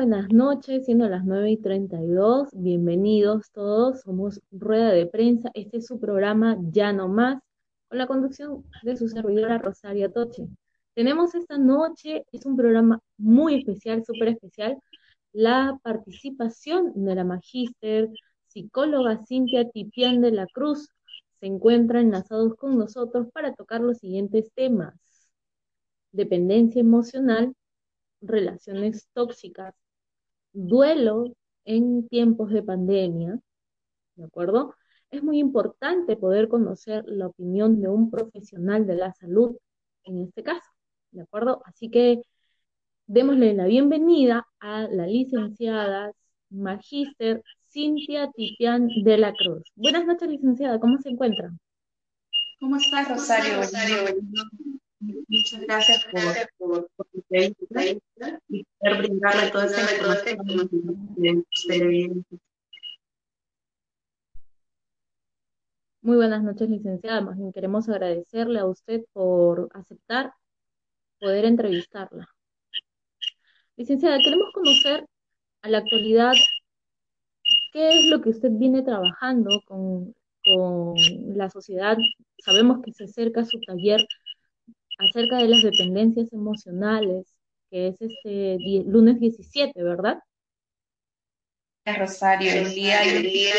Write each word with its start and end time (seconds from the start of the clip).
buenas 0.00 0.32
noches, 0.32 0.86
siendo 0.86 1.06
las 1.10 1.26
9 1.26 1.50
y 1.50 1.56
32. 1.58 2.48
Bienvenidos 2.54 3.50
todos. 3.52 4.00
Somos 4.00 4.40
Rueda 4.50 4.92
de 4.92 5.04
Prensa. 5.04 5.50
Este 5.52 5.76
es 5.76 5.86
su 5.88 6.00
programa 6.00 6.56
Ya 6.72 6.90
No 6.94 7.06
Más, 7.06 7.42
con 7.86 7.98
la 7.98 8.06
conducción 8.06 8.64
de 8.82 8.96
su 8.96 9.08
servidora 9.08 9.58
Rosaria 9.58 10.10
Toche. 10.10 10.48
Tenemos 10.94 11.34
esta 11.34 11.58
noche, 11.58 12.24
es 12.32 12.46
un 12.46 12.56
programa 12.56 13.00
muy 13.18 13.56
especial, 13.56 14.02
súper 14.02 14.28
especial, 14.28 14.78
la 15.34 15.78
participación 15.82 16.92
de 17.04 17.14
la 17.14 17.24
magíster 17.24 18.08
psicóloga 18.46 19.22
Cintia 19.26 19.68
Tipián 19.68 20.22
de 20.22 20.30
la 20.30 20.46
Cruz. 20.46 20.88
Se 21.40 21.46
encuentran 21.46 22.06
enlazados 22.06 22.54
con 22.54 22.78
nosotros 22.78 23.26
para 23.34 23.52
tocar 23.52 23.82
los 23.82 23.98
siguientes 23.98 24.50
temas. 24.54 24.94
Dependencia 26.12 26.80
emocional, 26.80 27.52
relaciones 28.22 29.06
tóxicas, 29.12 29.74
duelo 30.52 31.34
en 31.64 32.08
tiempos 32.08 32.50
de 32.50 32.62
pandemia, 32.62 33.38
¿de 34.16 34.24
acuerdo? 34.24 34.74
Es 35.10 35.22
muy 35.22 35.38
importante 35.38 36.16
poder 36.16 36.48
conocer 36.48 37.04
la 37.06 37.28
opinión 37.28 37.80
de 37.80 37.88
un 37.88 38.10
profesional 38.10 38.86
de 38.86 38.96
la 38.96 39.12
salud 39.12 39.56
en 40.04 40.22
este 40.22 40.42
caso, 40.42 40.68
¿de 41.12 41.22
acuerdo? 41.22 41.62
Así 41.66 41.90
que 41.90 42.22
démosle 43.06 43.54
la 43.54 43.66
bienvenida 43.66 44.46
a 44.60 44.82
la 44.82 45.06
licenciada 45.06 46.12
magíster 46.50 47.42
Cintia 47.68 48.30
Tipián 48.32 48.88
de 49.04 49.18
la 49.18 49.32
Cruz. 49.32 49.62
Buenas 49.76 50.06
noches, 50.06 50.28
licenciada, 50.28 50.80
¿cómo 50.80 50.98
se 50.98 51.10
encuentra? 51.10 51.50
¿Cómo 52.58 52.76
estás, 52.76 53.08
Rosario? 53.08 53.56
Rosario? 53.58 53.96
Muchas 55.00 55.60
gracias 55.62 56.04
por, 56.12 56.50
por, 56.58 56.90
por 56.96 57.06
y 57.14 58.00
poder 58.80 58.98
brindarle 58.98 59.50
toda 59.50 59.66
esta 59.66 59.82
información 59.92 61.44
Muy 66.02 66.16
buenas 66.16 66.42
noches, 66.42 66.70
licenciada. 66.70 67.20
Más 67.20 67.36
bien 67.36 67.52
queremos 67.52 67.88
agradecerle 67.88 68.58
a 68.58 68.64
usted 68.66 69.04
por 69.12 69.68
aceptar 69.74 70.32
poder 71.20 71.44
entrevistarla. 71.44 72.26
Licenciada, 73.76 74.18
queremos 74.18 74.50
conocer 74.54 75.06
a 75.62 75.68
la 75.68 75.78
actualidad 75.78 76.32
qué 77.72 77.98
es 77.98 78.06
lo 78.06 78.22
que 78.22 78.30
usted 78.30 78.50
viene 78.50 78.82
trabajando 78.82 79.60
con, 79.66 80.14
con 80.42 80.94
la 81.36 81.50
sociedad. 81.50 81.98
Sabemos 82.38 82.80
que 82.82 82.92
se 82.92 83.04
acerca 83.04 83.44
su 83.44 83.60
taller 83.60 84.00
acerca 84.98 85.38
de 85.38 85.48
las 85.48 85.62
dependencias 85.62 86.32
emocionales, 86.32 87.26
que 87.70 87.88
es 87.88 88.00
este 88.00 88.58
lunes 88.86 89.20
17, 89.20 89.82
¿verdad? 89.82 90.22
Rosario, 91.86 92.52
el 92.52 92.72
día 92.72 93.00
día 93.02 93.54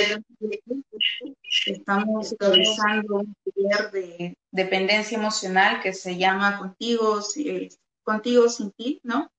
estamos 1.66 2.36
realizando 2.40 3.16
un 3.18 3.36
taller 3.44 3.92
de 3.92 4.38
dependencia 4.52 5.18
emocional 5.18 5.82
que 5.82 5.94
se 5.94 6.18
llama 6.18 6.58
Contigo, 6.60 7.20
eh, 7.38 7.70
Contigo 8.04 8.48
sin 8.48 8.72
ti, 8.72 9.02
¿no? 9.04 9.32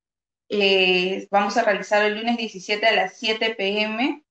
Eh, 0.48 1.26
vamos 1.30 1.56
a 1.56 1.64
realizar 1.64 2.04
el 2.04 2.18
lunes 2.18 2.36
17 2.36 2.86
a 2.86 2.94
las 2.94 3.16
7 3.16 3.54
pm. 3.56 4.22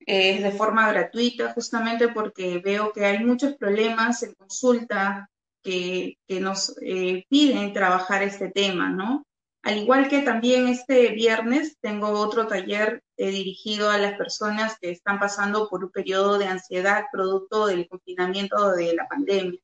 Es 0.00 0.40
eh, 0.40 0.42
de 0.42 0.50
forma 0.50 0.90
gratuita, 0.92 1.52
justamente 1.54 2.08
porque 2.08 2.58
veo 2.58 2.92
que 2.92 3.06
hay 3.06 3.24
muchos 3.24 3.54
problemas 3.54 4.22
en 4.22 4.34
consulta 4.34 5.30
que, 5.62 6.18
nos 6.28 6.76
eh, 6.82 7.24
piden 7.28 7.72
trabajar 7.72 8.22
este 8.22 8.50
tema, 8.50 8.90
¿no? 8.90 9.24
Al 9.62 9.78
igual 9.78 10.08
que 10.08 10.22
también 10.22 10.66
este 10.66 11.10
viernes 11.10 11.78
tengo 11.80 12.10
otro 12.10 12.48
taller 12.48 13.04
eh, 13.16 13.30
dirigido 13.30 13.90
a 13.90 13.98
las 13.98 14.16
personas 14.18 14.76
que 14.80 14.90
están 14.90 15.20
pasando 15.20 15.68
por 15.68 15.84
un 15.84 15.90
periodo 15.90 16.38
de 16.38 16.46
ansiedad 16.46 17.04
producto 17.12 17.66
del 17.66 17.88
confinamiento 17.88 18.72
de 18.72 18.94
la 18.94 19.06
pandemia. 19.06 19.60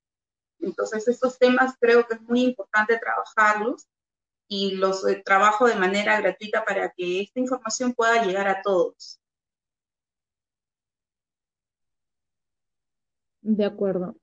Entonces, 0.60 1.08
estos 1.08 1.38
temas 1.38 1.74
creo 1.80 2.06
que 2.06 2.14
es 2.14 2.22
muy 2.22 2.42
importante 2.42 2.98
trabajarlos 2.98 3.88
y 4.48 4.76
los 4.76 5.06
eh, 5.06 5.22
trabajo 5.24 5.66
de 5.66 5.76
manera 5.76 6.20
gratuita 6.20 6.64
para 6.64 6.90
que 6.90 7.22
esta 7.22 7.40
información 7.40 7.92
pueda 7.94 8.24
llegar 8.24 8.48
a 8.48 8.62
todos. 8.62 9.20
De 13.42 13.64
acuerdo 13.64 14.14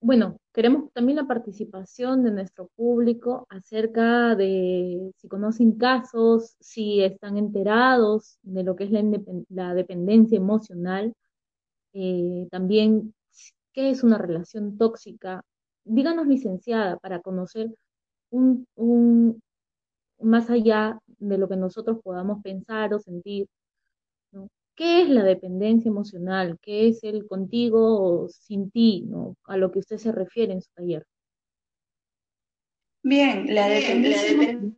bueno, 0.00 0.38
queremos 0.56 0.90
también 0.94 1.16
la 1.16 1.26
participación 1.26 2.24
de 2.24 2.30
nuestro 2.30 2.68
público 2.76 3.46
acerca 3.50 4.34
de 4.34 5.12
si 5.18 5.28
conocen 5.28 5.72
casos, 5.76 6.56
si 6.60 7.02
están 7.02 7.36
enterados 7.36 8.38
de 8.42 8.64
lo 8.64 8.74
que 8.74 8.84
es 8.84 8.90
la, 9.50 9.74
dependencia 9.74 10.38
emocional, 10.38 11.12
eh, 11.92 12.48
también 12.50 13.14
qué 13.74 13.90
es 13.90 14.02
una 14.02 14.16
relación 14.16 14.78
tóxica. 14.78 15.42
Díganos, 15.84 16.26
licenciada, 16.26 16.96
para 16.98 17.20
conocer 17.20 17.74
un, 18.30 18.66
más 20.20 20.48
allá 20.50 20.98
de 21.18 21.38
lo 21.38 21.48
que 21.48 21.56
nosotros 21.56 21.98
podamos 22.02 22.42
pensar 22.42 22.94
o 22.94 22.98
sentir, 23.00 23.46
¿Qué 24.76 25.02
es 25.02 25.08
la 25.08 25.24
dependencia 25.24 25.88
emocional? 25.88 26.58
¿Qué 26.60 26.88
es 26.88 27.02
el 27.02 27.26
contigo 27.26 28.24
o 28.24 28.28
sin 28.28 28.70
ti? 28.70 29.06
¿no? 29.08 29.36
A 29.44 29.56
lo 29.56 29.72
que 29.72 29.78
usted 29.78 29.96
se 29.96 30.12
refiere 30.12 30.52
en 30.52 30.60
su 30.60 30.70
taller. 30.74 31.06
Bien, 33.02 33.54
la 33.54 33.68
dependencia 33.68 34.74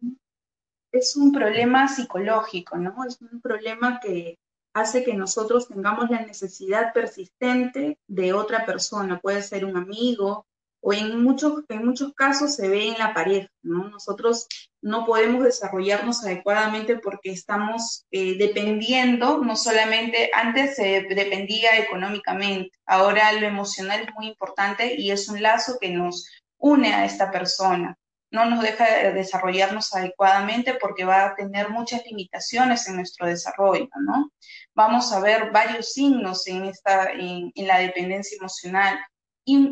es 0.93 1.17
un 1.17 1.33
problema 1.33 1.89
psicológico, 1.89 2.77
¿no? 2.77 3.05
Es 3.05 3.21
un 3.21 3.41
problema 3.41 4.01
que 4.01 4.39
hace 4.75 5.03
que 5.03 5.15
nosotros 5.15 5.69
tengamos 5.69 6.11
la 6.11 6.25
necesidad 6.25 6.93
persistente 6.93 7.99
de 8.07 8.33
otra 8.33 8.65
persona. 8.65 9.19
Puede 9.21 9.43
ser 9.43 9.65
un 9.65 9.77
amigo, 9.77 10.47
o 10.81 10.93
en 10.93 11.23
muchos, 11.23 11.65
en 11.69 11.85
muchos 11.85 12.15
casos 12.15 12.55
se 12.55 12.69
ve 12.69 12.89
en 12.89 12.99
la 12.99 13.13
pareja, 13.13 13.49
¿no? 13.63 13.89
Nosotros 13.89 14.47
no 14.81 15.05
podemos 15.05 15.45
desarrollarnos 15.45 16.25
adecuadamente 16.25 16.99
porque 16.99 17.33
estamos 17.33 18.07
eh, 18.11 18.37
dependiendo, 18.39 19.39
no 19.39 19.57
solamente, 19.57 20.31
antes 20.33 20.77
se 20.77 21.03
dependía 21.03 21.79
económicamente, 21.79 22.71
ahora 22.87 23.33
lo 23.33 23.47
emocional 23.47 24.03
es 24.03 24.15
muy 24.15 24.29
importante 24.29 24.95
y 24.97 25.11
es 25.11 25.29
un 25.29 25.43
lazo 25.43 25.79
que 25.81 25.91
nos 25.91 26.29
une 26.59 26.95
a 26.95 27.05
esta 27.05 27.31
persona. 27.31 27.97
No 28.31 28.45
nos 28.45 28.63
deja 28.63 28.85
de 28.85 29.13
desarrollarnos 29.15 29.95
adecuadamente 29.95 30.75
porque 30.75 31.05
va 31.05 31.25
a 31.25 31.35
tener 31.35 31.71
muchas 31.71 32.05
limitaciones 32.05 32.87
en 32.87 32.97
nuestro 32.97 33.27
desarrollo, 33.27 33.89
¿no? 34.05 34.31
Vamos 34.75 35.13
a 35.13 35.21
ver 35.21 35.51
varios 35.51 35.95
signos 35.95 36.47
en, 36.47 36.67
esta, 36.67 37.11
en 37.13 37.53
la 37.57 37.79
dependencia 37.79 38.37
emocional 38.37 38.99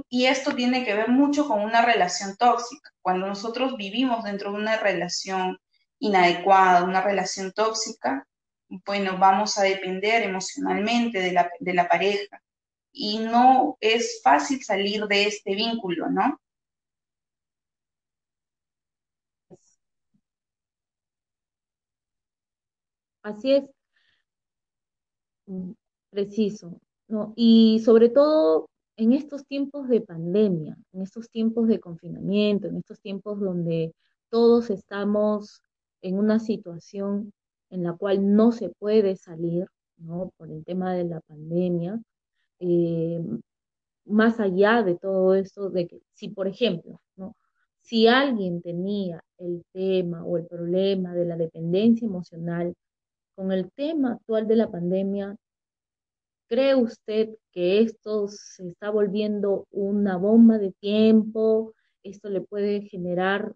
y, 0.09 0.27
esto 0.27 0.55
tiene 0.55 0.85
que 0.85 0.95
ver 0.95 1.09
mucho 1.09 1.47
con 1.49 1.61
una 1.63 1.85
relación 1.85 2.37
tóxica. 2.37 2.91
Cuando 3.03 3.27
nosotros 3.27 3.77
vivimos 3.77 4.25
dentro 4.25 4.53
de 4.53 4.59
una 4.59 4.77
relación 4.79 5.59
inadecuada, 5.99 6.85
una 6.85 7.03
relación 7.03 7.53
tóxica, 7.53 8.27
bueno, 8.69 9.19
vamos 9.19 9.59
a 9.59 9.63
depender 9.65 10.23
emocionalmente 10.23 11.21
de 11.21 11.33
la, 11.33 11.51
de 11.61 11.75
la 11.75 11.89
pareja. 11.89 12.41
Y 12.93 13.19
no 13.19 13.77
es 13.81 14.21
fácil 14.23 14.63
salir 14.65 15.07
de 15.07 15.27
este 15.27 15.55
vínculo, 15.55 16.09
¿no? 16.11 16.41
Así 23.23 23.53
es. 23.53 23.65
Mm, 25.47 25.73
preciso. 26.11 26.81
¿no? 27.09 27.33
Y 27.37 27.81
sobre 27.85 28.09
todo 28.09 28.69
en 28.97 29.13
estos 29.13 29.47
tiempos 29.47 29.89
de 29.89 30.01
pandemia, 30.01 30.77
en 30.93 31.03
estos 31.03 31.31
tiempos 31.31 31.69
de 31.69 31.81
confinamiento, 31.81 32.69
en 32.69 32.77
estos 32.77 33.01
tiempos 33.01 33.41
donde 33.41 33.95
todos 34.31 34.71
estamos 34.71 35.63
en 36.03 36.19
una 36.19 36.39
situación 36.39 37.33
en 37.71 37.83
la 37.83 37.93
cual 37.95 38.35
no 38.35 38.53
se 38.53 38.71
puede 38.71 39.17
salir, 39.17 39.67
¿no? 39.99 40.33
Por 40.37 40.51
el 40.51 40.65
tema 40.65 40.95
de 40.95 41.05
la 41.05 41.21
pandemia, 41.21 42.01
eh, 42.61 43.23
más 44.05 44.41
allá 44.41 44.83
de 44.83 44.97
todo 44.97 45.35
esto, 45.35 45.71
de 45.71 45.89
que 45.89 46.01
si, 46.15 46.29
por 46.29 46.49
ejemplo, 46.49 47.01
¿no? 47.17 47.37
Si 47.81 48.09
alguien 48.09 48.63
tenía 48.63 49.23
el 49.39 49.65
tema 49.73 50.25
o 50.25 50.39
el 50.39 50.47
problema 50.47 51.15
de 51.15 51.25
la 51.27 51.37
dependencia 51.37 52.07
emocional, 52.07 52.75
con 53.35 53.53
el 53.53 53.71
tema 53.73 54.13
actual 54.13 54.47
de 54.49 54.57
la 54.57 54.71
pandemia 54.71 55.37
¿Cree 56.49 56.77
usted 56.77 57.31
que 57.53 57.81
esto 57.81 58.29
se 58.29 58.69
está 58.69 58.91
volviendo 58.91 59.67
una 59.71 60.17
bomba 60.17 60.59
de 60.59 60.73
tiempo? 60.73 61.75
¿Esto 62.05 62.29
le 62.31 62.41
puede 62.41 62.83
generar 62.83 63.53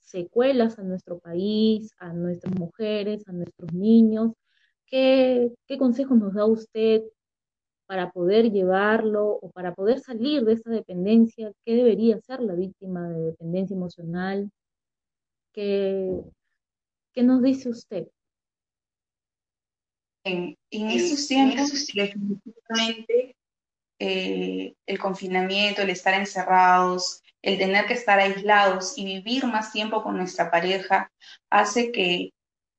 secuelas 0.00 0.78
a 0.78 0.82
nuestro 0.82 1.18
país, 1.20 1.94
a 1.98 2.12
nuestras 2.12 2.54
mujeres, 2.58 3.26
a 3.28 3.32
nuestros 3.32 3.72
niños? 3.72 4.32
¿Qué, 4.86 5.52
qué 5.66 5.78
consejos 5.78 6.18
nos 6.18 6.34
da 6.34 6.44
usted 6.46 7.02
para 7.86 8.10
poder 8.12 8.52
llevarlo 8.52 9.38
o 9.42 9.50
para 9.50 9.74
poder 9.74 10.00
salir 10.00 10.44
de 10.44 10.54
esa 10.54 10.70
dependencia? 10.70 11.52
¿Qué 11.64 11.74
debería 11.76 12.16
hacer 12.16 12.40
la 12.40 12.54
víctima 12.54 13.08
de 13.10 13.20
dependencia 13.22 13.74
emocional? 13.74 14.50
¿Qué, 15.52 16.10
qué 17.12 17.22
nos 17.22 17.42
dice 17.42 17.70
usted? 17.70 18.08
En, 20.28 20.56
en 20.70 20.90
esos 20.90 21.26
tiempos, 21.26 21.70
definitivamente, 21.92 23.36
eh, 23.98 24.74
el 24.86 24.98
confinamiento, 24.98 25.82
el 25.82 25.90
estar 25.90 26.14
encerrados, 26.14 27.22
el 27.42 27.58
tener 27.58 27.86
que 27.86 27.94
estar 27.94 28.18
aislados 28.18 28.96
y 28.96 29.04
vivir 29.04 29.46
más 29.46 29.72
tiempo 29.72 30.02
con 30.02 30.16
nuestra 30.16 30.50
pareja 30.50 31.10
hace 31.50 31.90
que 31.92 32.32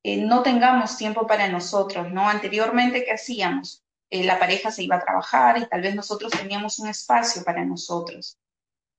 eh, 0.04 0.18
no 0.18 0.44
tengamos 0.44 0.98
tiempo 0.98 1.28
para 1.28 1.50
nosotros, 1.50 2.12
¿no? 2.12 2.30
Anteriormente, 2.30 3.04
¿qué 3.04 3.12
hacíamos? 3.12 3.84
Eh, 4.10 4.24
la 4.24 4.40
pareja 4.40 4.72
se 4.72 4.84
iba 4.84 4.96
a 4.96 5.04
trabajar 5.04 5.58
y 5.58 5.68
tal 5.68 5.82
vez 5.82 5.94
nosotros 5.96 6.32
teníamos 6.32 6.80
un 6.80 6.88
espacio 6.88 7.44
para 7.44 7.66
nosotros. 7.66 8.38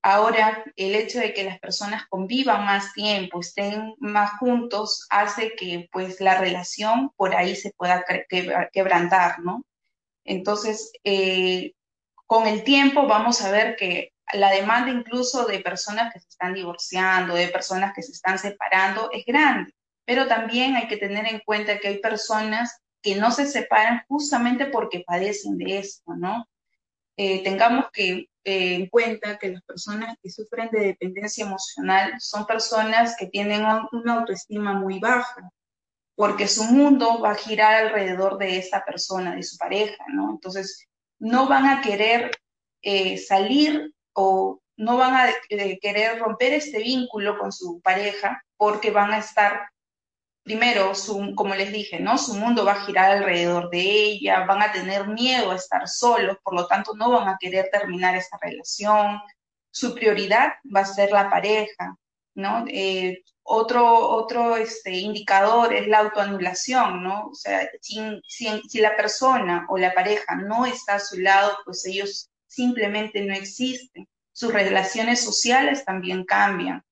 Ahora, 0.02 0.64
el 0.76 0.94
hecho 0.94 1.18
de 1.20 1.34
que 1.34 1.44
las 1.44 1.58
personas 1.58 2.06
convivan 2.08 2.64
más 2.64 2.94
tiempo, 2.94 3.40
estén 3.40 3.94
más 3.98 4.38
juntos, 4.38 5.06
hace 5.10 5.54
que 5.56 5.88
pues 5.92 6.20
la 6.20 6.38
relación 6.38 7.10
por 7.16 7.34
ahí 7.34 7.54
se 7.54 7.72
pueda 7.76 8.04
quebrantar, 8.72 9.40
¿no? 9.40 9.62
Entonces, 10.24 10.92
eh, 11.04 11.74
con 12.26 12.46
el 12.46 12.64
tiempo 12.64 13.06
vamos 13.06 13.42
a 13.42 13.50
ver 13.50 13.76
que 13.76 14.12
la 14.32 14.50
demanda 14.50 14.90
incluso 14.90 15.44
de 15.44 15.58
personas 15.60 16.12
que 16.12 16.20
se 16.20 16.28
están 16.28 16.54
divorciando, 16.54 17.34
de 17.34 17.48
personas 17.48 17.92
que 17.94 18.02
se 18.02 18.12
están 18.12 18.38
separando, 18.38 19.10
es 19.12 19.24
grande. 19.26 19.74
Pero 20.06 20.26
también 20.28 20.76
hay 20.76 20.88
que 20.88 20.96
tener 20.96 21.26
en 21.26 21.40
cuenta 21.40 21.78
que 21.78 21.88
hay 21.88 21.98
personas 21.98 22.80
que 23.02 23.16
no 23.16 23.32
se 23.32 23.46
separan 23.46 24.02
justamente 24.08 24.66
porque 24.66 25.04
padecen 25.06 25.58
de 25.58 25.78
esto, 25.78 26.14
¿no? 26.14 26.46
Eh, 27.16 27.42
tengamos 27.42 27.86
que 27.92 28.29
eh, 28.44 28.74
en 28.74 28.86
cuenta 28.88 29.38
que 29.38 29.50
las 29.50 29.62
personas 29.62 30.16
que 30.22 30.30
sufren 30.30 30.70
de 30.70 30.80
dependencia 30.80 31.44
emocional 31.44 32.14
son 32.18 32.46
personas 32.46 33.16
que 33.18 33.26
tienen 33.26 33.64
una 33.92 34.14
autoestima 34.14 34.72
muy 34.72 34.98
baja, 34.98 35.50
porque 36.14 36.48
su 36.48 36.64
mundo 36.64 37.20
va 37.20 37.32
a 37.32 37.36
girar 37.36 37.86
alrededor 37.86 38.38
de 38.38 38.58
esta 38.58 38.84
persona, 38.84 39.34
de 39.34 39.42
su 39.42 39.56
pareja, 39.56 40.04
¿no? 40.12 40.30
Entonces, 40.30 40.86
no 41.18 41.48
van 41.48 41.66
a 41.66 41.80
querer 41.80 42.30
eh, 42.82 43.18
salir 43.18 43.94
o 44.14 44.60
no 44.76 44.96
van 44.96 45.14
a 45.14 45.32
querer 45.48 46.18
romper 46.18 46.54
este 46.54 46.78
vínculo 46.78 47.38
con 47.38 47.52
su 47.52 47.80
pareja 47.82 48.42
porque 48.56 48.90
van 48.90 49.12
a 49.12 49.18
estar 49.18 49.69
primero, 50.50 50.92
como 51.36 51.54
les 51.54 51.72
dije, 51.72 52.00
¿no? 52.00 52.18
Su 52.18 52.34
mundo 52.34 52.64
va 52.64 52.72
a 52.72 52.84
girar 52.84 53.12
alrededor 53.12 53.70
de 53.70 53.80
ella, 53.80 54.44
van 54.46 54.62
a 54.62 54.72
tener 54.72 55.06
miedo 55.06 55.52
a 55.52 55.54
estar 55.54 55.86
solos, 55.88 56.38
por 56.42 56.54
lo 56.54 56.66
tanto 56.66 56.92
no 56.96 57.10
van 57.10 57.28
a 57.28 57.36
querer 57.38 57.68
terminar 57.70 58.16
esta 58.16 58.36
relación. 58.42 59.20
Su 59.70 59.94
prioridad 59.94 60.54
va 60.74 60.80
a 60.80 60.84
ser 60.84 61.12
la 61.12 61.30
pareja, 61.30 61.96
¿no? 62.34 62.64
Eh, 62.66 63.22
otro 63.44 64.08
otro 64.08 64.56
este, 64.56 64.90
indicador 64.90 65.72
es 65.72 65.86
la 65.86 65.98
autoanulación, 66.00 67.04
¿no? 67.04 67.28
O 67.28 67.34
sea, 67.34 67.68
si, 67.80 68.20
si, 68.26 68.80
la 68.80 68.96
persona 68.96 69.66
o 69.68 69.78
la 69.78 69.94
pareja 69.94 70.34
no 70.34 70.66
está 70.66 70.96
a 70.96 71.00
su 71.00 71.20
lado, 71.20 71.56
pues 71.64 71.86
ellos 71.86 72.28
simplemente 72.48 73.20
no 73.22 73.34
existen. 73.34 74.08
Sus 74.32 74.52
relaciones 74.52 75.22
sociales 75.22 75.84
también 75.84 76.24
cambian. 76.24 76.82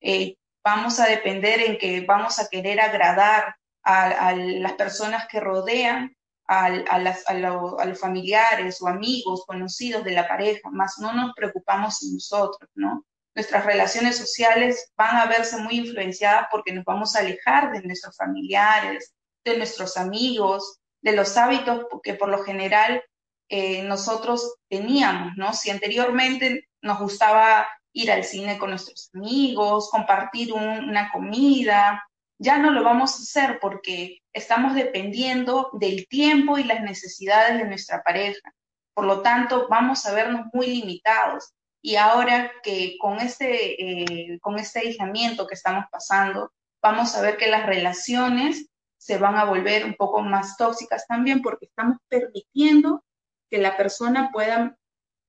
Eh, 0.00 0.36
vamos 0.64 1.00
a 1.00 1.06
depender 1.06 1.60
en 1.60 1.78
que 1.78 2.02
vamos 2.02 2.38
a 2.38 2.48
querer 2.48 2.80
agradar 2.80 3.56
a, 3.82 4.34
las 4.34 4.72
personas 4.74 5.26
que 5.28 5.40
rodean, 5.40 6.16
a, 6.46 6.70
los 6.98 8.00
familiares 8.00 8.80
o 8.80 8.88
amigos, 8.88 9.44
conocidos 9.46 10.04
de 10.04 10.12
la 10.12 10.28
pareja, 10.28 10.70
más 10.70 10.98
no 10.98 11.12
nos 11.12 11.32
preocupamos 11.34 12.02
en 12.02 12.14
nosotros, 12.14 12.70
¿no? 12.74 13.04
Nuestras 13.34 13.64
relaciones 13.64 14.18
sociales 14.18 14.92
van 14.94 15.16
a 15.16 15.26
verse 15.26 15.56
muy 15.56 15.76
influenciadas 15.76 16.48
porque 16.50 16.72
nos 16.72 16.84
vamos 16.84 17.16
a 17.16 17.20
alejar 17.20 17.72
de 17.72 17.82
nuestros 17.82 18.14
familiares, 18.16 19.14
de 19.44 19.56
nuestros 19.56 19.96
amigos, 19.96 20.80
de 21.00 21.12
los 21.12 21.36
hábitos 21.38 21.86
que 22.02 22.14
por 22.14 22.28
lo 22.28 22.44
general 22.44 23.02
eh, 23.48 23.82
nosotros 23.84 24.56
teníamos, 24.68 25.32
¿no? 25.36 25.54
Si 25.54 25.70
anteriormente 25.70 26.68
nos 26.82 26.98
gustaba 26.98 27.66
ir 27.92 28.10
al 28.10 28.24
cine 28.24 28.58
con 28.58 28.70
nuestros 28.70 29.10
amigos, 29.14 29.90
compartir 29.90 30.52
una 30.52 31.10
comida. 31.12 32.02
Ya 32.38 32.58
no 32.58 32.70
lo 32.70 32.82
vamos 32.82 33.12
a 33.12 33.22
hacer 33.22 33.58
porque 33.60 34.18
estamos 34.32 34.74
dependiendo 34.74 35.70
del 35.74 36.06
tiempo 36.08 36.58
y 36.58 36.64
las 36.64 36.82
necesidades 36.82 37.58
de 37.58 37.68
nuestra 37.68 38.02
pareja. 38.02 38.52
Por 38.94 39.04
lo 39.04 39.22
tanto, 39.22 39.68
vamos 39.68 40.04
a 40.06 40.14
vernos 40.14 40.46
muy 40.52 40.66
limitados. 40.66 41.52
Y 41.82 41.96
ahora 41.96 42.52
que 42.62 42.96
con 42.98 43.18
este, 43.18 44.32
eh, 44.32 44.38
con 44.40 44.58
este 44.58 44.80
aislamiento 44.80 45.46
que 45.46 45.54
estamos 45.54 45.84
pasando, 45.90 46.52
vamos 46.80 47.14
a 47.14 47.22
ver 47.22 47.36
que 47.36 47.48
las 47.48 47.66
relaciones 47.66 48.68
se 48.96 49.18
van 49.18 49.36
a 49.36 49.44
volver 49.44 49.84
un 49.84 49.94
poco 49.94 50.22
más 50.22 50.56
tóxicas 50.56 51.06
también 51.08 51.42
porque 51.42 51.66
estamos 51.66 51.98
permitiendo 52.08 53.02
que 53.50 53.58
la 53.58 53.76
persona 53.76 54.30
pueda 54.32 54.76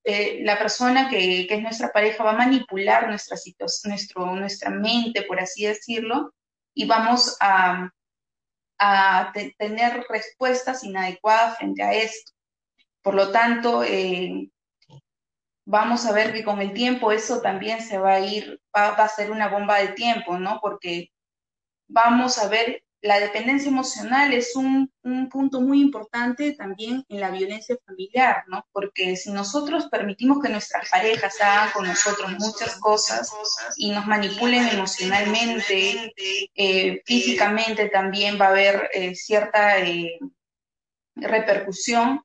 eh, 0.03 0.39
la 0.43 0.57
persona 0.59 1.09
que, 1.09 1.47
es 1.49 1.61
nuestra 1.61 1.91
pareja 1.91 2.23
va 2.23 2.31
a 2.31 2.37
manipular 2.37 3.07
nuestra, 3.07 3.37
nuestro, 3.85 4.35
nuestra 4.35 4.69
mente, 4.69 5.23
por 5.23 5.39
así 5.39 5.65
decirlo, 5.65 6.33
y 6.73 6.85
vamos 6.85 7.37
a, 7.39 7.89
tener 9.57 10.05
respuestas 10.09 10.83
inadecuadas 10.83 11.57
frente 11.57 11.81
a 11.83 11.93
esto. 11.93 12.33
Por 13.01 13.15
lo 13.15 13.31
tanto, 13.31 13.81
eh, 13.81 14.49
vamos 15.65 16.05
a 16.05 16.11
ver 16.11 16.33
que 16.33 16.43
con 16.43 16.61
el 16.61 16.73
tiempo 16.73 17.13
eso 17.13 17.41
también 17.41 17.81
se 17.81 17.97
va 17.97 18.15
a 18.15 18.19
ir, 18.19 18.59
va, 18.75 18.89
a 18.89 19.07
ser 19.07 19.31
una 19.31 19.47
bomba 19.47 19.79
de 19.79 19.89
tiempo, 19.89 20.37
¿no? 20.37 20.59
Porque 20.61 21.11
vamos 21.87 22.37
a 22.37 22.49
ver 22.49 22.82
la 23.03 23.19
dependencia 23.19 23.67
emocional 23.69 24.33
es 24.33 24.55
un, 24.55 24.91
punto 25.29 25.59
muy 25.59 25.81
importante 25.81 26.53
también 26.53 27.03
en 27.09 27.19
la 27.19 27.29
violencia 27.29 27.75
familiar, 27.85 28.45
¿no? 28.47 28.65
Porque 28.71 29.17
si 29.17 29.31
nosotros 29.31 29.89
permitimos 29.89 30.41
que 30.41 30.47
nuestras 30.47 30.89
parejas 30.89 31.35
hagan 31.41 31.71
con 31.71 31.85
nosotros 31.85 32.31
muchas 32.39 32.79
cosas 32.79 33.29
y 33.75 33.91
nos 33.91 34.07
manipulen 34.07 34.69
emocionalmente, 34.69 36.13
eh, 36.55 37.01
físicamente 37.05 37.89
también 37.89 38.39
va 38.39 38.45
a 38.45 38.51
haber 38.51 38.89
eh, 38.93 39.13
cierta 39.15 39.79
eh, 39.79 40.17
repercusión, 41.15 42.21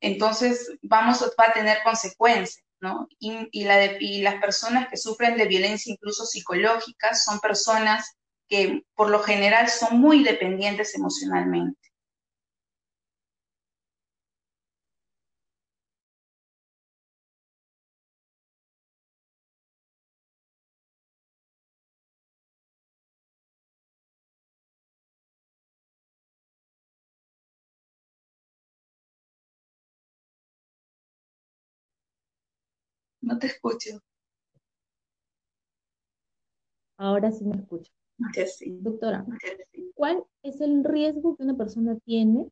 entonces 0.00 0.72
vamos 0.82 1.22
a 1.22 1.52
tener 1.52 1.78
consecuencias. 1.84 2.64
¿no? 2.80 3.08
Y 3.18 3.64
las 3.64 4.40
personas 4.40 4.88
que 4.88 4.96
sufren 4.96 5.36
de 5.36 5.46
violencia 5.46 5.92
incluso 5.92 6.24
psicológica 6.24 7.14
son 7.14 7.40
personas 7.40 8.17
que 8.48 8.84
por 8.94 9.10
lo 9.10 9.20
general 9.20 9.68
son 9.68 10.00
muy 10.00 10.24
dependientes 10.24 10.94
emocionalmente. 10.96 11.78
No 33.22 33.38
te 33.38 33.46
escucho. 33.46 34.00
Ahora 36.96 37.32
sí 37.32 37.44
me 37.44 37.56
escucho. 37.56 37.90
Doctora, 38.80 39.24
¿cuál 39.94 40.24
es 40.42 40.60
el 40.60 40.82
riesgo 40.84 41.36
que 41.36 41.44
una 41.44 41.56
persona 41.56 41.96
tiene 42.04 42.50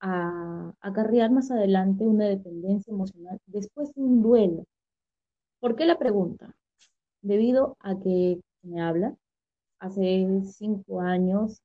a 0.00 0.72
acarrear 0.80 1.30
más 1.30 1.50
adelante 1.50 2.04
una 2.06 2.24
dependencia 2.26 2.92
emocional 2.92 3.38
después 3.46 3.94
de 3.94 4.02
un 4.02 4.22
duelo? 4.22 4.64
¿Por 5.60 5.76
qué 5.76 5.84
la 5.84 5.98
pregunta? 5.98 6.56
Debido 7.20 7.76
a 7.80 7.98
que 8.00 8.40
me 8.62 8.80
habla, 8.80 9.16
hace 9.78 10.26
cinco 10.44 11.00
años 11.00 11.62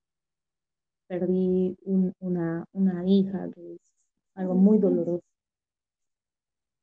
perdí 1.08 1.76
una, 2.20 2.66
una 2.74 3.08
hija, 3.08 3.50
que 3.56 3.74
es 3.74 3.80
algo 4.36 4.54
muy 4.54 4.78
doloroso, 4.78 5.24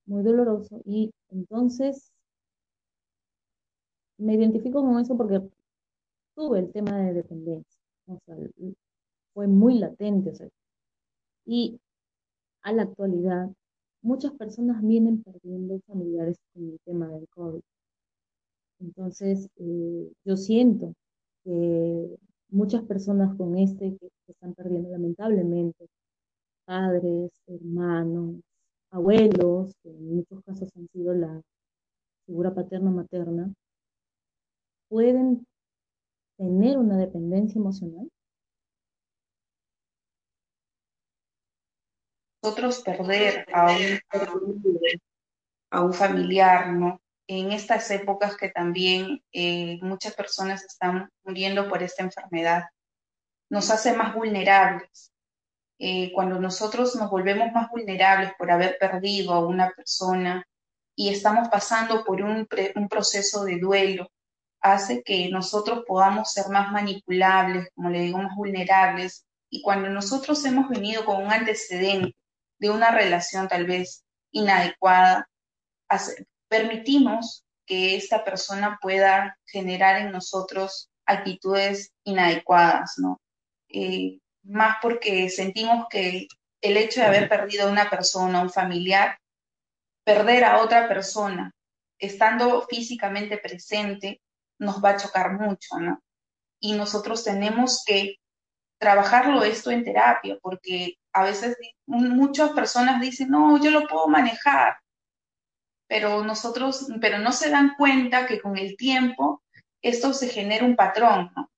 muy 0.06 0.22
doloroso, 0.22 0.80
y 0.84 1.12
entonces 1.30 2.13
me 4.18 4.34
identifico 4.34 4.82
con 4.82 4.98
eso 5.00 5.16
porque 5.16 5.40
tuve 6.34 6.60
el 6.60 6.72
tema 6.72 6.98
de 6.98 7.14
dependencia, 7.14 7.80
o 8.06 8.18
sea, 8.26 8.36
fue 9.34 9.46
muy 9.46 9.78
latente, 9.78 10.30
o 10.30 10.34
sea, 10.34 10.48
y 11.46 11.78
a 12.62 12.72
la 12.72 12.82
actualidad 12.84 13.50
muchas 14.02 14.32
personas 14.32 14.82
vienen 14.82 15.22
perdiendo 15.22 15.80
familiares 15.86 16.36
con 16.52 16.64
el 16.70 16.78
tema 16.84 17.08
del 17.08 17.26
COVID. 17.28 17.60
Entonces, 18.80 19.48
eh, 19.56 20.12
yo 20.24 20.36
siento 20.36 20.94
que 21.44 22.16
muchas 22.50 22.82
personas 22.84 23.36
con 23.36 23.56
este 23.56 23.96
que, 23.96 24.08
que 24.26 24.32
están 24.32 24.54
perdiendo 24.54 24.90
lamentablemente, 24.90 25.86
padres, 26.66 27.32
hermanos, 27.46 28.36
abuelos, 28.90 29.74
que 29.82 29.90
en 29.90 30.16
muchos 30.16 30.42
casos 30.44 30.70
han 30.76 30.88
sido 30.88 31.14
la 31.14 31.42
figura 32.26 32.54
paterna 32.54 32.90
materna, 32.90 33.52
pueden 34.94 35.44
tener 36.38 36.78
una 36.78 36.96
dependencia 36.96 37.58
emocional? 37.58 38.08
nosotros 42.40 42.80
perder 42.82 43.44
a 43.52 43.72
un, 43.72 44.00
a 45.70 45.82
un 45.82 45.92
familiar, 45.94 46.68
¿no? 46.68 47.00
En 47.26 47.50
estas 47.50 47.90
épocas 47.90 48.36
que 48.36 48.50
también 48.50 49.20
eh, 49.32 49.78
muchas 49.82 50.14
personas 50.14 50.62
están 50.62 51.08
muriendo 51.24 51.68
por 51.68 51.82
esta 51.82 52.04
enfermedad, 52.04 52.66
nos 53.50 53.70
hace 53.70 53.96
más 53.96 54.14
vulnerables. 54.14 55.10
Eh, 55.80 56.12
cuando 56.12 56.38
nosotros 56.38 56.94
nos 56.94 57.10
volvemos 57.10 57.50
más 57.52 57.68
vulnerables 57.68 58.32
por 58.38 58.48
haber 58.48 58.76
perdido 58.78 59.32
a 59.32 59.44
una 59.44 59.70
persona 59.70 60.44
y 60.94 61.08
estamos 61.08 61.48
pasando 61.48 62.04
por 62.04 62.22
un, 62.22 62.46
un 62.76 62.88
proceso 62.88 63.42
de 63.44 63.58
duelo, 63.58 64.06
hace 64.64 65.02
que 65.02 65.28
nosotros 65.28 65.84
podamos 65.86 66.32
ser 66.32 66.48
más 66.48 66.72
manipulables, 66.72 67.68
como 67.74 67.90
le 67.90 68.00
digo, 68.00 68.18
más 68.18 68.34
vulnerables. 68.34 69.26
Y 69.50 69.60
cuando 69.60 69.90
nosotros 69.90 70.42
hemos 70.46 70.70
venido 70.70 71.04
con 71.04 71.22
un 71.22 71.30
antecedente 71.30 72.16
de 72.58 72.70
una 72.70 72.90
relación 72.90 73.46
tal 73.46 73.66
vez 73.66 74.04
inadecuada, 74.32 75.28
permitimos 76.48 77.44
que 77.66 77.94
esta 77.94 78.24
persona 78.24 78.78
pueda 78.80 79.36
generar 79.44 80.00
en 80.00 80.12
nosotros 80.12 80.88
actitudes 81.04 81.92
inadecuadas, 82.04 82.94
¿no? 82.96 83.20
Eh, 83.68 84.18
más 84.44 84.78
porque 84.80 85.28
sentimos 85.28 85.86
que 85.90 86.26
el 86.62 86.76
hecho 86.78 87.00
de 87.00 87.06
haber 87.06 87.28
perdido 87.28 87.68
a 87.68 87.70
una 87.70 87.90
persona, 87.90 88.40
un 88.40 88.50
familiar, 88.50 89.18
perder 90.04 90.44
a 90.44 90.62
otra 90.62 90.88
persona, 90.88 91.52
estando 91.98 92.62
físicamente 92.62 93.36
presente, 93.36 94.22
nos 94.58 94.82
va 94.82 94.90
a 94.90 94.96
chocar 94.96 95.32
mucho, 95.32 95.78
¿no? 95.78 96.02
Y 96.60 96.72
nosotros 96.72 97.24
tenemos 97.24 97.82
que 97.84 98.16
trabajarlo 98.78 99.44
esto 99.44 99.70
en 99.70 99.84
terapia, 99.84 100.38
porque 100.42 100.98
a 101.12 101.24
veces 101.24 101.56
muchas 101.86 102.50
personas 102.50 103.00
dicen, 103.00 103.30
no, 103.30 103.62
yo 103.62 103.70
lo 103.70 103.86
puedo 103.86 104.08
manejar, 104.08 104.76
pero 105.88 106.24
nosotros, 106.24 106.88
pero 107.00 107.18
no 107.18 107.32
se 107.32 107.50
dan 107.50 107.74
cuenta 107.76 108.26
que 108.26 108.40
con 108.40 108.56
el 108.58 108.76
tiempo 108.76 109.42
esto 109.82 110.12
se 110.12 110.28
genera 110.28 110.64
un 110.64 110.76
patrón, 110.76 111.30
¿no? 111.36 111.50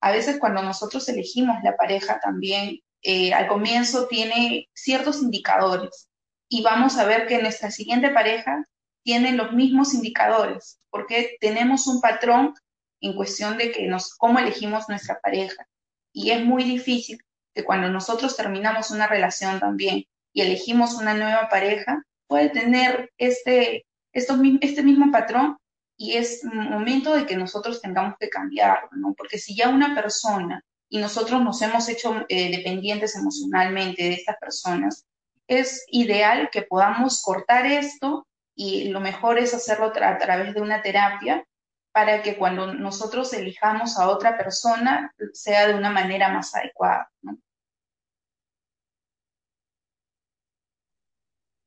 A 0.00 0.10
veces 0.10 0.38
cuando 0.38 0.62
nosotros 0.62 1.08
elegimos 1.08 1.62
la 1.62 1.76
pareja 1.76 2.18
también, 2.20 2.80
eh, 3.02 3.32
al 3.32 3.48
comienzo 3.48 4.06
tiene 4.08 4.68
ciertos 4.74 5.22
indicadores 5.22 6.08
y 6.48 6.62
vamos 6.62 6.98
a 6.98 7.04
ver 7.04 7.26
que 7.26 7.42
nuestra 7.42 7.70
siguiente 7.70 8.10
pareja 8.10 8.64
tiene 9.02 9.32
los 9.32 9.52
mismos 9.52 9.94
indicadores, 9.94 10.80
porque 10.90 11.36
tenemos 11.40 11.86
un 11.86 12.00
patrón 12.00 12.54
en 13.00 13.14
cuestión 13.14 13.58
de 13.58 13.72
que 13.72 13.86
nos, 13.86 14.14
cómo 14.14 14.38
elegimos 14.38 14.88
nuestra 14.88 15.18
pareja. 15.20 15.66
Y 16.12 16.30
es 16.30 16.44
muy 16.44 16.64
difícil 16.64 17.18
que 17.54 17.64
cuando 17.64 17.88
nosotros 17.88 18.36
terminamos 18.36 18.90
una 18.90 19.06
relación 19.06 19.60
también 19.60 20.04
y 20.32 20.42
elegimos 20.42 20.94
una 20.94 21.14
nueva 21.14 21.48
pareja, 21.48 22.02
puede 22.26 22.48
tener 22.50 23.10
este, 23.18 23.84
este 24.12 24.82
mismo 24.82 25.10
patrón 25.10 25.58
y 25.96 26.16
es 26.16 26.42
momento 26.44 27.14
de 27.14 27.26
que 27.26 27.36
nosotros 27.36 27.80
tengamos 27.80 28.14
que 28.18 28.28
cambiarlo, 28.28 28.88
¿no? 28.92 29.14
Porque 29.14 29.38
si 29.38 29.54
ya 29.54 29.68
una 29.68 29.94
persona 29.94 30.64
y 30.88 30.98
nosotros 30.98 31.42
nos 31.42 31.60
hemos 31.62 31.88
hecho 31.88 32.24
eh, 32.28 32.56
dependientes 32.56 33.16
emocionalmente 33.16 34.02
de 34.02 34.14
estas 34.14 34.36
personas, 34.38 35.04
es 35.46 35.84
ideal 35.88 36.48
que 36.50 36.62
podamos 36.62 37.22
cortar 37.22 37.66
esto 37.66 38.26
y 38.54 38.88
lo 38.88 39.00
mejor 39.00 39.38
es 39.38 39.54
hacerlo 39.54 39.86
a 39.86 40.18
través 40.18 40.54
de 40.54 40.60
una 40.60 40.82
terapia 40.82 41.46
para 41.92 42.22
que 42.22 42.38
cuando 42.38 42.72
nosotros 42.74 43.32
elijamos 43.34 43.98
a 43.98 44.08
otra 44.08 44.36
persona 44.36 45.14
sea 45.32 45.68
de 45.68 45.74
una 45.74 45.90
manera 45.90 46.32
más 46.32 46.54
adecuada. 46.54 47.10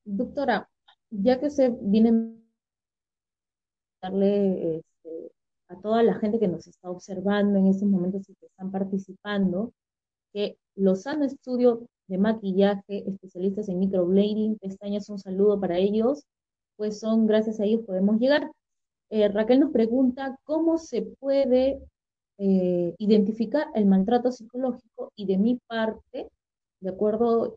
Doctora, 0.03 0.69
ya 1.09 1.39
que 1.39 1.49
se 1.49 1.69
viene 1.81 2.35
darle 4.01 4.77
este, 4.77 5.31
a 5.67 5.79
toda 5.81 6.03
la 6.03 6.15
gente 6.15 6.39
que 6.39 6.47
nos 6.47 6.67
está 6.67 6.89
observando 6.89 7.57
en 7.57 7.67
estos 7.67 7.87
momentos 7.87 8.29
y 8.29 8.35
que 8.35 8.45
están 8.45 8.71
participando, 8.71 9.73
que 10.33 10.57
Lozano 10.75 11.25
Estudio 11.25 11.87
de 12.07 12.17
Maquillaje, 12.17 13.09
especialistas 13.09 13.69
en 13.69 13.79
microblading, 13.79 14.59
pestañas, 14.59 15.09
un 15.09 15.17
saludo 15.17 15.59
para 15.59 15.77
ellos, 15.77 16.23
pues 16.77 16.99
son, 16.99 17.27
gracias 17.27 17.59
a 17.59 17.65
ellos 17.65 17.81
podemos 17.85 18.19
llegar. 18.19 18.51
Eh, 19.09 19.27
Raquel 19.29 19.59
nos 19.59 19.71
pregunta 19.71 20.37
cómo 20.43 20.77
se 20.77 21.01
puede 21.19 21.79
eh, 22.37 22.95
identificar 22.97 23.67
el 23.75 23.85
maltrato 23.85 24.31
psicológico 24.31 25.11
y 25.15 25.25
de 25.25 25.37
mi 25.37 25.59
parte, 25.67 26.29
de 26.81 26.89
acuerdo, 26.89 27.55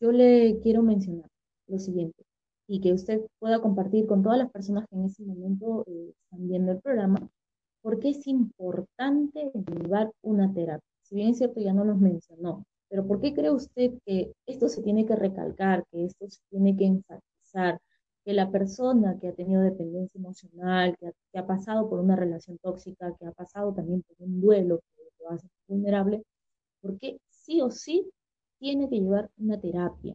yo 0.00 0.12
le 0.12 0.58
quiero 0.62 0.82
mencionar 0.82 1.28
lo 1.68 1.78
siguiente 1.78 2.24
y 2.68 2.80
que 2.80 2.92
usted 2.92 3.22
pueda 3.38 3.60
compartir 3.60 4.06
con 4.06 4.22
todas 4.22 4.38
las 4.38 4.50
personas 4.50 4.86
que 4.88 4.96
en 4.96 5.04
ese 5.04 5.22
momento 5.22 5.84
eh, 5.86 6.12
están 6.24 6.48
viendo 6.48 6.72
el 6.72 6.80
programa, 6.80 7.28
porque 7.82 8.10
es 8.10 8.26
importante 8.26 9.50
llevar 9.54 10.10
una 10.22 10.52
terapia. 10.52 10.88
Si 11.02 11.14
bien 11.14 11.30
es 11.30 11.38
cierto, 11.38 11.60
ya 11.60 11.72
no 11.72 11.84
nos 11.84 11.98
mencionó, 11.98 12.64
pero 12.88 13.06
¿por 13.06 13.20
qué 13.20 13.34
cree 13.34 13.50
usted 13.50 13.92
que 14.04 14.32
esto 14.46 14.68
se 14.68 14.82
tiene 14.82 15.06
que 15.06 15.16
recalcar, 15.16 15.84
que 15.92 16.04
esto 16.04 16.28
se 16.28 16.40
tiene 16.50 16.76
que 16.76 16.86
enfatizar? 16.86 17.78
Que 18.26 18.32
la 18.32 18.50
persona 18.50 19.16
que 19.20 19.28
ha 19.28 19.32
tenido 19.34 19.62
dependencia 19.62 20.18
emocional, 20.18 20.96
que 20.98 21.38
ha, 21.38 21.46
pasado 21.46 21.88
por 21.88 22.00
una 22.00 22.16
relación 22.16 22.58
tóxica, 22.58 23.14
que 23.16 23.24
ha 23.24 23.30
pasado 23.30 23.72
también 23.72 24.02
por 24.02 24.16
un 24.18 24.40
duelo 24.40 24.80
que 24.96 25.04
lo 25.20 25.30
hace 25.30 25.46
vulnerable, 25.68 26.24
porque 26.80 27.20
sí 27.30 27.60
o 27.60 27.70
sí 27.70 28.10
tiene 28.58 28.88
que 28.90 28.96
llevar 28.96 29.30
una 29.38 29.60
terapia, 29.60 30.12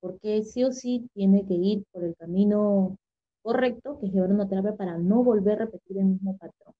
porque 0.00 0.42
sí 0.42 0.64
o 0.64 0.72
sí 0.72 1.08
tiene 1.14 1.46
que 1.46 1.54
ir 1.54 1.84
por 1.92 2.02
el 2.02 2.16
camino 2.16 2.96
correcto, 3.42 4.00
que 4.00 4.06
es 4.06 4.12
llevar 4.12 4.32
una 4.32 4.48
terapia 4.48 4.74
para 4.74 4.98
no 4.98 5.22
volver 5.22 5.62
a 5.62 5.66
repetir 5.66 5.98
el 5.98 6.06
mismo 6.06 6.36
patrón. 6.38 6.74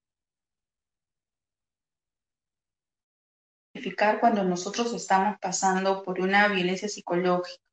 Cuando 4.21 4.43
nosotros 4.43 4.93
estamos 4.93 5.38
pasando 5.41 6.03
por 6.03 6.21
una 6.21 6.49
violencia 6.49 6.88
psicológica 6.88 7.68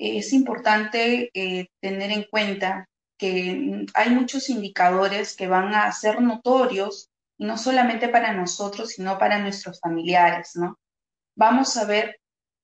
es 0.00 0.32
importante 0.32 1.30
eh, 1.34 1.68
tener 1.80 2.10
en 2.10 2.24
cuenta 2.24 2.88
que 3.18 3.86
hay 3.92 4.10
muchos 4.10 4.48
indicadores 4.48 5.36
que 5.36 5.46
van 5.46 5.74
a 5.74 5.92
ser 5.92 6.22
notorios, 6.22 7.10
no 7.38 7.58
solamente 7.58 8.08
para 8.08 8.32
nosotros, 8.32 8.90
sino 8.90 9.18
para 9.18 9.38
nuestros 9.38 9.78
familiares, 9.78 10.52
¿no? 10.54 10.78
Vamos 11.36 11.76
a 11.76 11.84
ver 11.84 12.18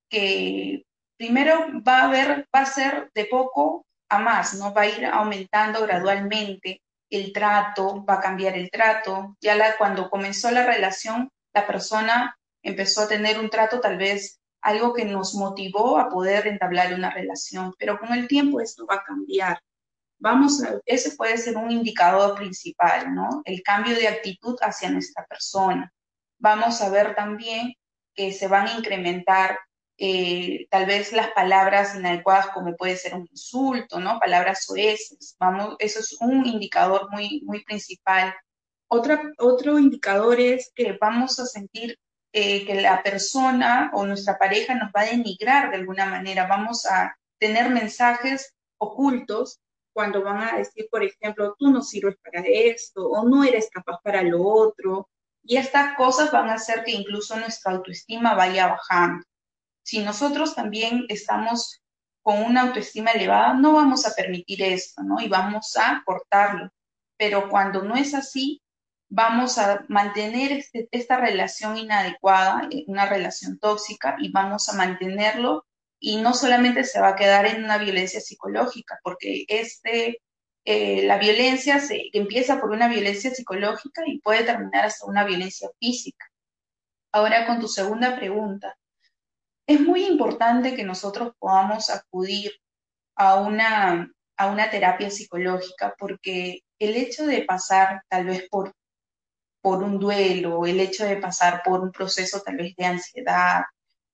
que 0.09 0.85
primero 1.19 1.66
va 1.87 2.00
a 2.00 2.05
haber, 2.05 2.49
va 2.55 2.61
a 2.61 2.66
ser 2.66 3.11
de 3.14 3.26
poco 3.26 3.85
a 4.09 4.19
más, 4.19 4.55
¿no? 4.55 4.73
Va 4.73 4.83
a 4.83 4.88
ir 4.88 5.05
aumentando 5.05 5.83
gradualmente 5.83 6.81
el 7.11 7.35
trato, 7.35 8.02
va 8.05 8.14
a 8.14 8.21
cambiar 8.21 8.57
el 8.57 8.71
trato. 8.71 9.37
Ya 9.43 9.57
la, 9.57 9.76
cuando 9.76 10.09
comenzó 10.09 10.50
la 10.50 10.64
relación, 10.64 11.31
la 11.55 11.66
persona 11.66 12.37
empezó 12.62 13.02
a 13.02 13.09
tener 13.09 13.38
un 13.38 13.50
trato 13.50 13.81
tal 13.81 13.99
vez 13.99 14.38
algo 14.66 14.92
que 14.92 15.04
nos 15.04 15.35
motivó 15.35 15.96
a 15.96 16.08
poder 16.08 16.49
entablar 16.49 16.92
una 16.92 17.11
relación, 17.11 17.73
pero 17.78 18.00
con 18.00 18.12
el 18.12 18.26
tiempo 18.26 18.61
esto 18.61 18.85
va 18.85 18.96
a 18.96 19.04
cambiar. 19.04 19.61
Vamos 20.18 20.61
a, 20.64 20.80
ese 20.85 21.12
puede 21.12 21.38
ser 21.38 21.56
un 21.56 21.70
indicador 21.70 22.35
principal, 22.35 23.14
¿no? 23.14 23.42
El 23.44 23.62
cambio 23.62 23.94
de 23.94 24.08
actitud 24.08 24.56
hacia 24.61 24.90
nuestra 24.90 25.25
persona. 25.26 25.92
Vamos 26.38 26.82
a 26.82 26.90
ver 26.90 27.14
también 27.14 27.75
que 28.12 28.32
se 28.32 28.49
van 28.49 28.66
a 28.66 28.76
incrementar 28.76 29.56
eh, 29.99 30.66
tal 30.68 30.87
vez 30.87 31.12
las 31.12 31.30
palabras 31.30 31.94
inadecuadas 31.94 32.49
como 32.49 32.75
puede 32.75 32.96
ser 32.96 33.14
un 33.14 33.28
insulto, 33.30 34.00
¿no? 34.00 34.18
Palabras 34.18 34.64
soeces. 34.64 35.37
Vamos, 35.38 35.76
eso 35.78 36.00
es 36.00 36.16
un 36.18 36.44
indicador 36.44 37.08
muy, 37.12 37.40
muy 37.44 37.62
principal. 37.62 38.35
Otra, 38.88 39.23
otro 39.38 39.78
indicador 39.78 40.40
es 40.40 40.73
que 40.75 40.99
vamos 41.00 41.38
a 41.38 41.46
sentir 41.46 41.96
eh, 42.38 42.66
que 42.66 42.75
la 42.75 43.02
persona 43.02 43.90
o 43.95 44.05
nuestra 44.05 44.37
pareja 44.37 44.75
nos 44.75 44.90
va 44.95 45.00
a 45.00 45.07
denigrar 45.07 45.71
de 45.71 45.76
alguna 45.76 46.05
manera, 46.05 46.47
vamos 46.47 46.85
a 46.85 47.16
tener 47.38 47.71
mensajes 47.71 48.52
ocultos 48.76 49.59
cuando 49.95 50.23
van 50.23 50.43
a 50.43 50.59
decir, 50.59 50.87
por 50.90 51.02
ejemplo, 51.02 51.57
tú 51.59 51.71
no 51.71 51.81
sirves 51.81 52.16
para 52.23 52.45
esto 52.47 53.09
o 53.09 53.26
no 53.26 53.43
eres 53.43 53.71
capaz 53.73 54.02
para 54.02 54.23
lo 54.23 54.43
otro. 54.43 55.09
Y 55.45 55.57
estas 55.57 55.97
cosas 55.97 56.31
van 56.31 56.50
a 56.50 56.57
hacer 56.57 56.85
que 56.85 56.90
incluso 56.93 57.38
nuestra 57.38 57.73
autoestima 57.73 58.35
vaya 58.35 58.66
bajando. 58.66 59.25
Si 59.83 60.05
nosotros 60.05 60.55
también 60.55 61.07
estamos 61.09 61.81
con 62.21 62.43
una 62.43 62.64
autoestima 62.64 63.12
elevada, 63.12 63.55
no 63.55 63.73
vamos 63.73 64.07
a 64.07 64.14
permitir 64.14 64.62
esto, 64.62 65.02
¿no? 65.02 65.23
Y 65.23 65.28
vamos 65.28 65.75
a 65.78 66.02
cortarlo. 66.05 66.69
Pero 67.16 67.49
cuando 67.49 67.83
no 67.83 67.97
es 67.97 68.12
así, 68.12 68.61
vamos 69.09 69.59
a 69.59 69.85
mantener 69.89 70.53
este, 70.53 70.89
esta 70.91 71.19
relación 71.19 71.77
inadecuada, 71.77 72.69
eh, 72.71 72.85
una 72.87 73.07
relación 73.07 73.59
tóxica, 73.59 74.17
y 74.19 74.31
vamos 74.33 74.69
a 74.69 74.77
mantenerlo, 74.77 75.67
y 75.99 76.17
no 76.17 76.35
solamente 76.35 76.85
se 76.85 77.01
va 77.01 77.09
a 77.09 77.17
quedar 77.17 77.47
en 77.47 77.65
una 77.65 77.79
violencia 77.79 78.21
psicológica, 78.21 78.99
porque 79.03 79.45
este, 79.49 80.21
eh, 80.65 81.05
la 81.07 81.19
violencia 81.19 81.81
se, 81.81 82.11
empieza 82.13 82.61
por 82.61 82.71
una 82.71 82.89
violencia 82.89 83.31
psicológica 83.31 84.03
y 84.07 84.21
puede 84.21 84.45
terminar 84.45 84.85
hasta 84.85 85.07
una 85.07 85.25
violencia 85.25 85.69
física. 85.79 86.27
Ahora 87.13 87.47
con 87.47 87.61
tu 87.61 87.69
segunda 87.69 88.17
pregunta, 88.17 88.77
es 89.67 89.81
muy 89.81 90.05
importante 90.05 90.75
que 90.75 90.85
nosotros 90.85 91.33
podamos 91.39 91.91
acudir 91.91 92.53
a 93.17 93.37
una, 93.37 94.13
a 94.37 94.47
una 94.49 94.71
terapia 94.71 95.11
psicológica 95.11 95.95
porque 95.99 96.61
el 96.79 96.97
hecho 96.97 97.27
de 97.27 97.43
pasar 97.43 98.03
tal 98.09 98.27
vez 98.27 98.49
por, 98.51 98.75
por 99.66 99.82
un 99.82 99.99
duelo, 99.99 100.64
el 100.64 100.78
hecho 100.78 101.04
de 101.04 101.16
pasar 101.16 101.62
por 101.64 101.80
un 101.80 101.90
proceso 101.90 102.40
tal 102.40 102.56
vez 102.56 102.76
de 102.76 102.85
ansiedad, 102.85 103.64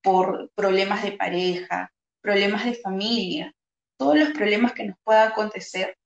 por 0.02 0.50
problemas 0.54 1.02
de 1.02 1.12
pareja, 1.12 1.92
problemas 2.23 2.64
de 2.64 2.73
familia, 2.73 3.52
todos 3.99 4.16
los 4.16 4.30
problemas 4.30 4.73
que 4.73 4.87
nos 4.87 4.97
puedan 5.04 5.28
acontecer 5.28 5.99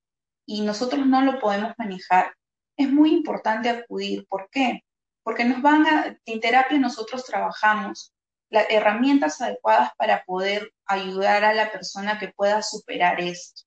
y 0.46 0.62
nosotros 0.62 1.06
no 1.06 1.22
lo 1.22 1.38
podemos 1.38 1.74
manejar, 1.78 2.34
es 2.76 2.90
muy 2.90 3.12
importante 3.12 3.68
acudir. 3.68 4.26
¿Por 4.28 4.48
qué? 4.50 4.80
Porque 5.22 5.44
nos 5.44 5.62
van 5.62 5.86
a, 5.86 6.18
en 6.24 6.40
terapia 6.40 6.80
nosotros 6.80 7.24
trabajamos 7.24 8.12
las 8.50 8.66
herramientas 8.68 9.40
adecuadas 9.40 9.92
para 9.96 10.24
poder 10.24 10.72
ayudar 10.86 11.44
a 11.44 11.54
la 11.54 11.70
persona 11.70 12.18
que 12.18 12.32
pueda 12.34 12.62
superar 12.62 13.20
esto. 13.20 13.62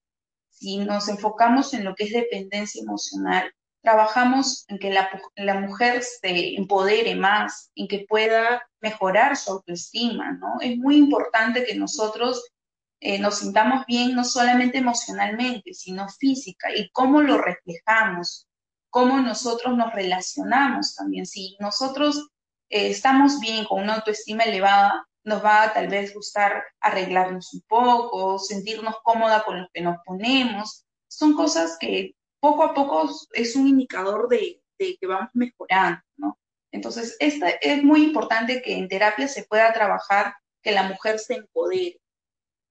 Si 0.50 0.80
nos 0.80 1.08
enfocamos 1.08 1.74
en 1.74 1.86
lo 1.86 1.96
que 1.96 2.04
es 2.04 2.12
dependencia 2.12 2.84
emocional, 2.84 3.50
trabajamos 3.82 4.66
en 4.68 4.78
que 4.80 4.92
la, 4.92 5.10
la, 5.36 5.60
mujer 5.60 6.04
se 6.04 6.56
empodere 6.56 7.16
más, 7.16 7.72
en 7.76 7.88
que 7.88 8.06
pueda 8.08 8.62
mejorar 8.82 9.38
su 9.38 9.52
autoestima, 9.52 10.34
¿no? 10.34 10.60
Es 10.62 10.78
muy 10.78 10.98
importante 10.98 11.66
que 11.66 11.76
nosotros 11.76 12.44
eh, 13.02 13.20
nos 13.20 13.40
sintamos 13.40 13.86
bien 13.86 14.14
no 14.14 14.26
solamente 14.26 14.80
emocionalmente, 14.80 15.74
sino 15.74 16.10
física, 16.10 16.70
y 16.76 16.90
cómo 16.92 17.22
lo 17.22 17.38
reflejamos, 17.38 18.48
cómo 18.90 19.20
nosotros 19.20 19.78
nos 19.78 19.94
relacionamos 19.94 20.96
también. 20.96 21.26
Si 21.26 21.56
nosotros 21.60 22.28
eh, 22.70 22.90
estamos 22.90 23.40
bien 23.40 23.66
con 23.66 23.84
una 23.84 23.96
autoestima 23.96 24.44
elevada, 24.44 25.06
nos 25.24 25.44
va 25.44 25.64
a 25.64 25.74
tal 25.74 25.88
vez 25.88 26.14
gustar 26.14 26.64
arreglarnos 26.82 27.54
un 27.54 27.62
poco, 27.68 28.40
sentirnos 28.40 28.96
cómoda 29.04 29.44
con 29.44 29.62
lo 29.62 29.68
que 29.74 29.82
nos 29.82 29.98
ponemos. 30.06 30.86
Son 31.08 31.34
cosas 31.34 31.78
que 31.80 32.16
poco 32.40 32.64
a 32.64 32.74
poco 32.74 33.10
es 33.34 33.56
un 33.56 33.68
indicador 33.68 34.28
de, 34.30 34.62
que 34.78 35.08
vamos 35.08 35.30
mejorando, 35.34 36.02
¿no? 36.18 36.40
Entonces, 36.72 37.18
esta, 37.20 37.50
es 37.50 37.84
muy 37.84 38.04
importante 38.04 38.62
que 38.62 38.78
en 38.78 38.88
terapia 38.88 39.28
se 39.28 39.44
pueda 39.44 39.74
trabajar 39.74 40.36
que 40.62 40.72
la 40.72 40.84
mujer 40.84 41.20
se 41.20 41.36
empodere, 41.36 42.00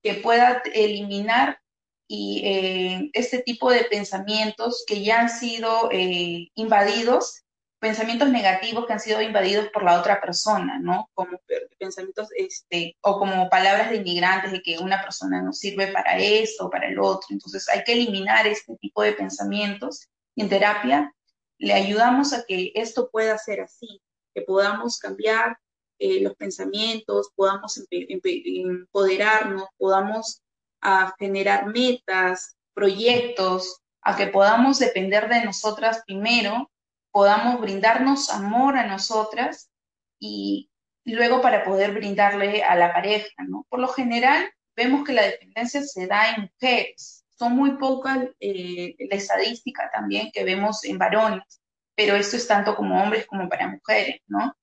que 0.03 0.15
pueda 0.15 0.63
eliminar 0.73 1.59
y, 2.07 2.43
eh, 2.45 3.11
este 3.13 3.43
tipo 3.43 3.71
de 3.71 3.85
pensamientos 3.85 4.85
que 4.87 5.03
ya 5.03 5.21
han 5.21 5.29
sido 5.29 5.91
eh, 5.93 6.49
invadidos 6.55 7.45
pensamientos 7.79 8.29
negativos 8.31 8.87
que 8.87 8.93
han 8.93 9.01
sido 9.01 9.23
invadidos 9.23 9.69
por 9.69 9.85
la 9.85 9.99
otra 9.99 10.21
persona, 10.21 10.79
¿no? 10.81 11.09
Como 11.15 11.41
pensamientos, 11.79 12.29
este, 12.37 12.97
o 13.01 13.19
como 13.19 13.49
palabras 13.49 13.91
de 13.91 13.97
inmigrantes 13.97 14.53
de 14.53 14.63
que 14.63 14.79
una 14.79 15.01
persona 15.01 15.43
no 15.43 15.53
sirve 15.53 15.89
para 15.89 16.19
esto 16.19 16.67
o 16.67 16.71
para 16.71 16.89
el 16.89 16.99
otro. 16.99 17.29
Entonces 17.31 17.69
hay 17.69 17.85
que 17.85 17.93
eliminar 17.93 18.47
este 18.47 18.77
tipo 18.77 19.03
de 19.03 19.13
pensamientos 19.13 20.09
y 20.35 20.43
en 20.43 20.49
terapia 20.49 21.15
le 21.59 21.73
ayudamos 21.73 22.33
a 22.33 22.45
que 22.45 22.73
esto 22.75 23.11
pueda 23.11 23.37
ser 23.39 23.61
así, 23.61 24.01
que 24.35 24.43
podamos 24.43 24.99
cambiar 24.99 25.59
eh, 25.99 26.21
los 26.21 26.35
pensamientos, 26.37 27.31
podamos 27.35 27.81
empoderarnos, 27.91 29.67
podamos 29.77 30.43
a 30.81 31.15
generar 31.19 31.67
metas, 31.67 32.57
proyectos, 32.73 33.81
a 34.03 34.17
que 34.17 34.29
podamos 34.29 34.79
depender 34.79 35.29
de 35.29 35.45
nosotras 35.45 36.03
primero 36.07 36.71
podamos 37.11 37.61
brindarnos 37.61 38.31
amor 38.31 38.77
a 38.77 38.87
nosotras 38.87 39.71
y 40.19 40.71
luego 41.05 41.41
para 41.41 41.65
poder 41.65 41.93
brindarle 41.93 42.63
a 42.63 42.75
la 42.77 42.93
pareja, 42.93 43.45
¿no? 43.47 43.67
Por 43.69 43.81
lo 43.81 43.89
general, 43.89 44.51
vemos 44.77 45.05
que 45.05 45.13
la 45.13 45.23
dependencia 45.23 45.83
se 45.83 46.07
da 46.07 46.35
en 46.35 46.43
mujeres. 46.43 47.25
Son 47.31 47.55
muy 47.55 47.77
pocas 47.77 48.19
eh, 48.41 48.95
la 48.99 49.17
estadística 49.17 49.91
también 49.93 50.31
que 50.33 50.45
vemos 50.45 50.85
en 50.85 50.99
varones, 50.99 51.61
pero 51.95 52.17
esto 52.17 52.37
es 52.37 52.47
tanto 52.47 52.75
como 52.77 53.03
hombres 53.03 53.27
como 53.27 53.49
para 53.49 53.69
mujeres, 53.69 54.21
¿no? 54.27 54.57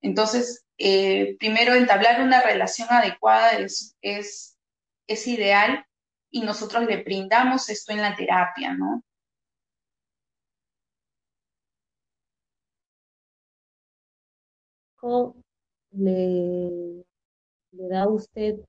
Entonces, 0.00 0.64
eh, 0.78 1.36
primero 1.38 1.74
entablar 1.74 2.20
una 2.20 2.42
relación 2.42 2.88
adecuada 2.90 3.52
es, 3.52 3.96
es, 4.02 4.58
es 5.06 5.26
ideal 5.26 5.86
y 6.30 6.40
nosotros 6.40 6.84
le 6.84 7.02
brindamos 7.02 7.70
esto 7.70 7.92
en 7.92 8.02
la 8.02 8.16
terapia, 8.16 8.74
¿no? 8.74 9.02
Le, 15.92 17.04
le 17.72 17.88
da 17.88 18.02
a 18.04 18.08
usted, 18.08 18.60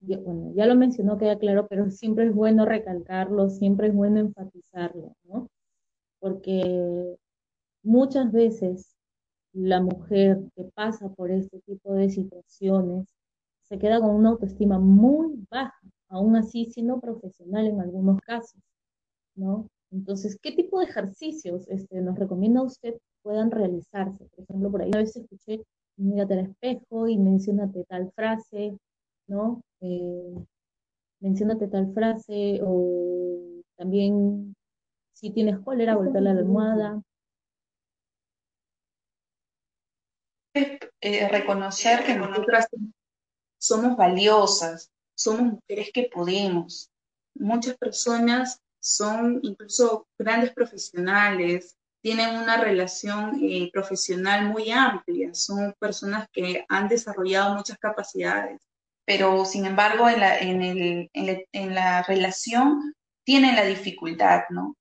bueno, 0.00 0.52
ya 0.54 0.66
lo 0.66 0.74
mencionó, 0.76 1.18
queda 1.18 1.38
claro, 1.38 1.66
pero 1.68 1.90
siempre 1.90 2.26
es 2.26 2.34
bueno 2.34 2.64
recalcarlo, 2.64 3.48
siempre 3.50 3.88
es 3.88 3.94
bueno 3.94 4.20
enfatizarlo, 4.20 5.14
¿no? 5.24 5.48
Porque 6.20 7.16
muchas 7.82 8.30
veces 8.32 8.94
la 9.52 9.80
mujer 9.80 10.40
que 10.54 10.64
pasa 10.74 11.08
por 11.10 11.30
este 11.30 11.60
tipo 11.60 11.94
de 11.94 12.10
situaciones 12.10 13.08
se 13.64 13.78
queda 13.78 14.00
con 14.00 14.14
una 14.14 14.30
autoestima 14.30 14.78
muy 14.78 15.44
baja, 15.50 15.80
aún 16.08 16.36
así 16.36 16.66
siendo 16.66 17.00
profesional 17.00 17.66
en 17.66 17.80
algunos 17.80 18.20
casos, 18.20 18.60
¿no? 19.34 19.68
Entonces, 19.90 20.38
¿qué 20.40 20.52
tipo 20.52 20.78
de 20.78 20.86
ejercicios 20.86 21.66
este, 21.68 22.00
nos 22.00 22.18
recomienda 22.18 22.62
usted 22.62 22.94
puedan 23.22 23.50
realizarse? 23.50 24.24
Por 24.26 24.44
ejemplo, 24.44 24.70
por 24.70 24.82
ahí 24.82 24.90
a 24.94 24.98
veces 24.98 25.24
escuché 25.24 25.62
mírate 26.00 26.34
al 26.34 26.40
espejo 26.46 27.08
y 27.08 27.18
mencionate 27.18 27.84
tal 27.84 28.10
frase, 28.12 28.76
¿no? 29.26 29.62
Eh, 29.80 30.34
mencionate 31.20 31.68
tal 31.68 31.92
frase 31.92 32.60
o 32.62 33.62
también 33.76 34.54
si 35.12 35.30
tienes 35.30 35.58
cólera, 35.60 35.96
voltear 35.96 36.22
la 36.22 36.30
almohada. 36.30 37.02
Eh, 41.02 41.28
reconocer 41.28 42.04
que 42.04 42.14
nosotras 42.14 42.66
somos 43.58 43.96
valiosas, 43.96 44.90
somos 45.14 45.54
mujeres 45.54 45.90
que 45.92 46.10
podemos. 46.12 46.90
Muchas 47.34 47.76
personas 47.76 48.60
son 48.80 49.40
incluso 49.42 50.06
grandes 50.18 50.52
profesionales, 50.52 51.76
tienen 52.02 52.36
una 52.36 52.56
relación 52.56 53.38
eh, 53.42 53.70
profesional 53.72 54.46
muy 54.46 54.70
amplia, 54.70 55.34
son 55.34 55.74
personas 55.78 56.28
que 56.32 56.64
han 56.68 56.88
desarrollado 56.88 57.54
muchas 57.54 57.78
capacidades, 57.78 58.60
pero 59.04 59.44
sin 59.44 59.66
embargo 59.66 60.08
en 60.08 60.20
la, 60.20 60.38
en, 60.38 60.62
el, 60.62 61.10
en, 61.52 61.74
la 61.74 62.02
relación 62.02 62.94
tienen 63.24 63.56
la 63.56 63.64
dificultad, 63.64 64.44
¿no? 64.48 64.76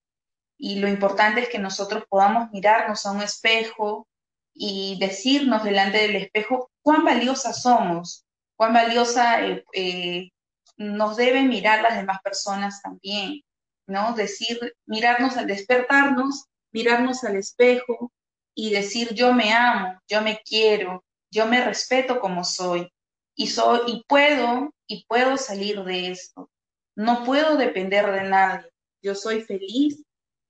Y 0.58 0.79
lo 0.79 0.88
importante 0.88 1.41
es 1.41 1.49
que 1.49 1.60
nosotros 1.60 2.03
podamos 2.10 2.51
mirarnos 2.51 3.05
a 3.05 3.12
un 3.12 3.21
espejo 3.21 4.08
y 4.53 4.97
decirnos 4.99 5.63
delante 5.63 5.99
del 5.99 6.15
espejo 6.17 6.69
cuán 6.82 7.05
valiosas 7.05 7.62
somos, 7.62 8.25
cuán 8.58 8.73
valiosa 8.73 9.45
eh, 9.45 9.63
eh, 9.73 10.29
nos 10.77 11.17
deben 11.17 11.49
mirar 11.49 11.82
las 11.82 11.97
demás 11.97 12.19
personas 12.21 12.82
también, 12.82 13.41
¿no? 13.88 14.13
Decir, 14.13 14.73
mirarnos 14.86 15.38
al 15.38 15.47
despertarnos 15.47 16.45
mirarnos 16.71 17.23
al 17.23 17.38
espejo 17.38 18.12
y 18.55 18.71
decir 18.71 19.13
yo 19.13 19.34
me 19.34 19.53
amo, 19.53 19.99
yo 20.08 20.21
me 20.21 20.41
quiero, 20.43 21.03
yo 21.32 21.45
me 21.45 21.63
respeto 21.63 22.19
como 22.19 22.43
soy 22.43 22.91
y 23.36 23.47
soy 23.47 23.82
y 23.88 24.03
puedo 24.08 24.73
y 24.88 25.05
puedo 25.05 25.38
salir 25.38 25.84
de 25.84 26.12
esto. 26.12 26.49
No 26.95 27.23
puedo 27.23 27.55
depender 27.55 28.12
de 28.12 28.23
nadie. 28.23 28.69
Yo 29.01 29.15
soy 29.15 29.41
feliz 29.41 30.03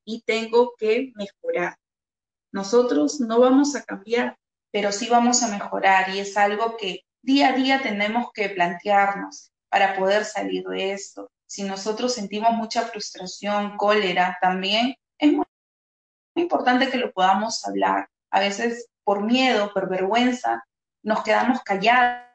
y 0.05 0.21
tengo 0.21 0.73
que 0.77 1.12
mejorar. 1.15 1.77
Nosotros 2.51 3.19
no 3.19 3.39
vamos 3.39 3.75
a 3.75 3.84
cambiar, 3.84 4.38
pero 4.71 4.91
sí 4.91 5.08
vamos 5.08 5.43
a 5.43 5.49
mejorar 5.49 6.10
y 6.10 6.19
es 6.19 6.36
algo 6.36 6.77
que 6.77 7.01
día 7.21 7.49
a 7.49 7.53
día 7.53 7.82
tenemos 7.84 8.32
que 8.34 8.49
plantearnos 8.49 9.51
para 9.69 9.95
poder 9.95 10.25
salir 10.25 10.63
de 10.63 10.93
esto. 10.93 11.29
Si 11.45 11.63
nosotros 11.63 12.13
sentimos 12.13 12.53
mucha 12.53 12.84
frustración, 12.84 13.77
cólera, 13.77 14.38
también 14.41 14.95
es 15.19 15.34
muy 15.34 15.45
importante 16.39 16.89
que 16.89 16.97
lo 16.97 17.12
podamos 17.12 17.65
hablar. 17.65 18.10
A 18.32 18.39
veces 18.39 18.89
por 19.04 19.23
miedo, 19.23 19.73
por 19.73 19.89
vergüenza, 19.89 20.63
nos 21.02 21.23
quedamos 21.23 21.62
callados 21.63 22.30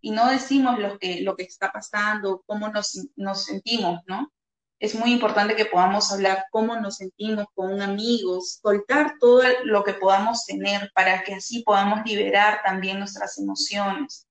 y 0.00 0.12
no 0.12 0.30
decimos 0.30 0.78
lo 0.78 0.98
que, 0.98 1.20
lo 1.20 1.36
que 1.36 1.42
está 1.42 1.70
pasando, 1.72 2.42
cómo 2.46 2.68
nos, 2.68 2.98
nos 3.16 3.44
sentimos, 3.44 4.00
¿no? 4.06 4.32
Es 4.80 4.94
muy 4.94 5.12
importante 5.12 5.56
que 5.56 5.66
podamos 5.66 6.10
hablar 6.12 6.46
cómo 6.52 6.76
nos 6.76 6.96
sentimos 6.96 7.46
con 7.54 7.72
un 7.72 7.82
amigo, 7.82 8.40
soltar 8.40 9.16
todo 9.20 9.42
lo 9.64 9.84
que 9.84 9.92
podamos 9.92 10.46
tener 10.46 10.90
para 10.94 11.22
que 11.24 11.34
así 11.34 11.62
podamos 11.64 12.00
liberar 12.06 12.60
también 12.64 12.98
nuestras 12.98 13.38
emociones, 13.38 14.26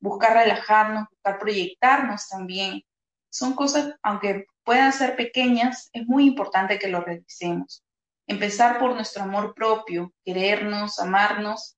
buscar 0.00 0.32
relajarnos, 0.32 1.08
buscar 1.10 1.38
proyectarnos 1.38 2.26
también. 2.28 2.82
Son 3.30 3.54
cosas, 3.54 3.94
aunque 4.02 4.46
puedan 4.64 4.92
ser 4.92 5.14
pequeñas, 5.14 5.90
es 5.92 6.06
muy 6.06 6.26
importante 6.26 6.78
que 6.78 6.88
lo 6.88 7.02
revisemos 7.02 7.84
empezar 8.26 8.78
por 8.78 8.94
nuestro 8.94 9.22
amor 9.22 9.54
propio, 9.54 10.12
querernos, 10.24 10.98
amarnos 10.98 11.76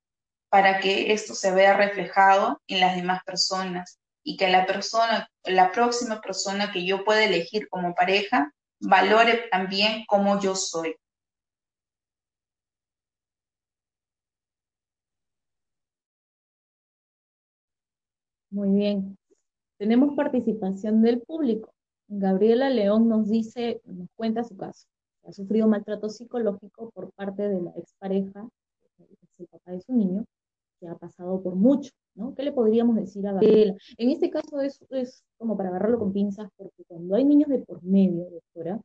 para 0.50 0.80
que 0.80 1.12
esto 1.12 1.34
se 1.34 1.52
vea 1.52 1.76
reflejado 1.76 2.60
en 2.66 2.80
las 2.80 2.96
demás 2.96 3.22
personas 3.24 3.98
y 4.22 4.36
que 4.36 4.48
la 4.48 4.66
persona, 4.66 5.28
la 5.44 5.72
próxima 5.72 6.20
persona 6.20 6.72
que 6.72 6.84
yo 6.86 7.04
pueda 7.04 7.24
elegir 7.24 7.68
como 7.68 7.94
pareja, 7.94 8.52
valore 8.80 9.48
también 9.50 10.04
como 10.06 10.40
yo 10.40 10.54
soy. 10.54 10.96
Muy 18.50 18.70
bien. 18.70 19.18
Tenemos 19.78 20.14
participación 20.16 21.02
del 21.02 21.20
público. 21.20 21.72
Gabriela 22.08 22.70
León 22.70 23.08
nos 23.08 23.28
dice, 23.28 23.80
nos 23.84 24.08
cuenta 24.16 24.44
su 24.44 24.56
caso. 24.56 24.86
Ha 25.28 25.32
sufrido 25.32 25.68
maltrato 25.68 26.08
psicológico 26.08 26.90
por 26.94 27.12
parte 27.12 27.42
de 27.48 27.60
la 27.60 27.70
expareja, 27.76 28.48
el 29.38 29.46
papá 29.46 29.72
de 29.72 29.82
su 29.82 29.92
niño, 29.92 30.24
que 30.80 30.88
ha 30.88 30.96
pasado 30.96 31.42
por 31.42 31.54
mucho, 31.54 31.92
¿no? 32.14 32.34
¿Qué 32.34 32.42
le 32.42 32.52
podríamos 32.52 32.96
decir 32.96 33.26
a 33.26 33.32
Gabriela? 33.32 33.76
En 33.98 34.08
este 34.10 34.30
caso 34.30 34.60
es, 34.62 34.80
es 34.88 35.22
como 35.36 35.54
para 35.54 35.68
agarrarlo 35.68 35.98
con 35.98 36.14
pinzas, 36.14 36.48
porque 36.56 36.82
cuando 36.86 37.14
hay 37.14 37.26
niños 37.26 37.50
de 37.50 37.58
por 37.58 37.82
medio, 37.82 38.30
doctora, 38.30 38.80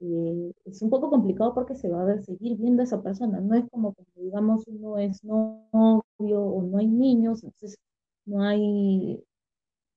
eh, 0.00 0.52
es 0.64 0.82
un 0.82 0.90
poco 0.90 1.10
complicado 1.10 1.54
porque 1.54 1.76
se 1.76 1.88
va 1.88 2.10
a 2.10 2.22
seguir 2.22 2.56
viendo 2.56 2.82
a 2.82 2.84
esa 2.84 3.00
persona. 3.00 3.40
No 3.40 3.54
es 3.54 3.64
como 3.70 3.94
cuando, 3.94 4.20
digamos, 4.20 4.64
uno 4.66 4.98
es 4.98 5.22
novio 5.22 6.02
o 6.42 6.62
no 6.62 6.78
hay 6.78 6.88
niños, 6.88 7.44
entonces 7.44 7.78
no 8.26 8.42
hay, 8.42 9.22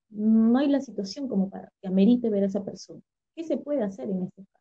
no 0.09 0.59
hay 0.59 0.67
la 0.69 0.81
situación 0.81 1.27
como 1.27 1.49
para 1.49 1.71
que 1.81 1.87
amerite 1.87 2.29
ver 2.29 2.43
a 2.43 2.47
esa 2.47 2.63
persona. 2.63 3.01
¿Qué 3.35 3.43
se 3.43 3.57
puede 3.57 3.81
hacer 3.81 4.09
en 4.09 4.23
este 4.23 4.45
caso? 4.45 4.60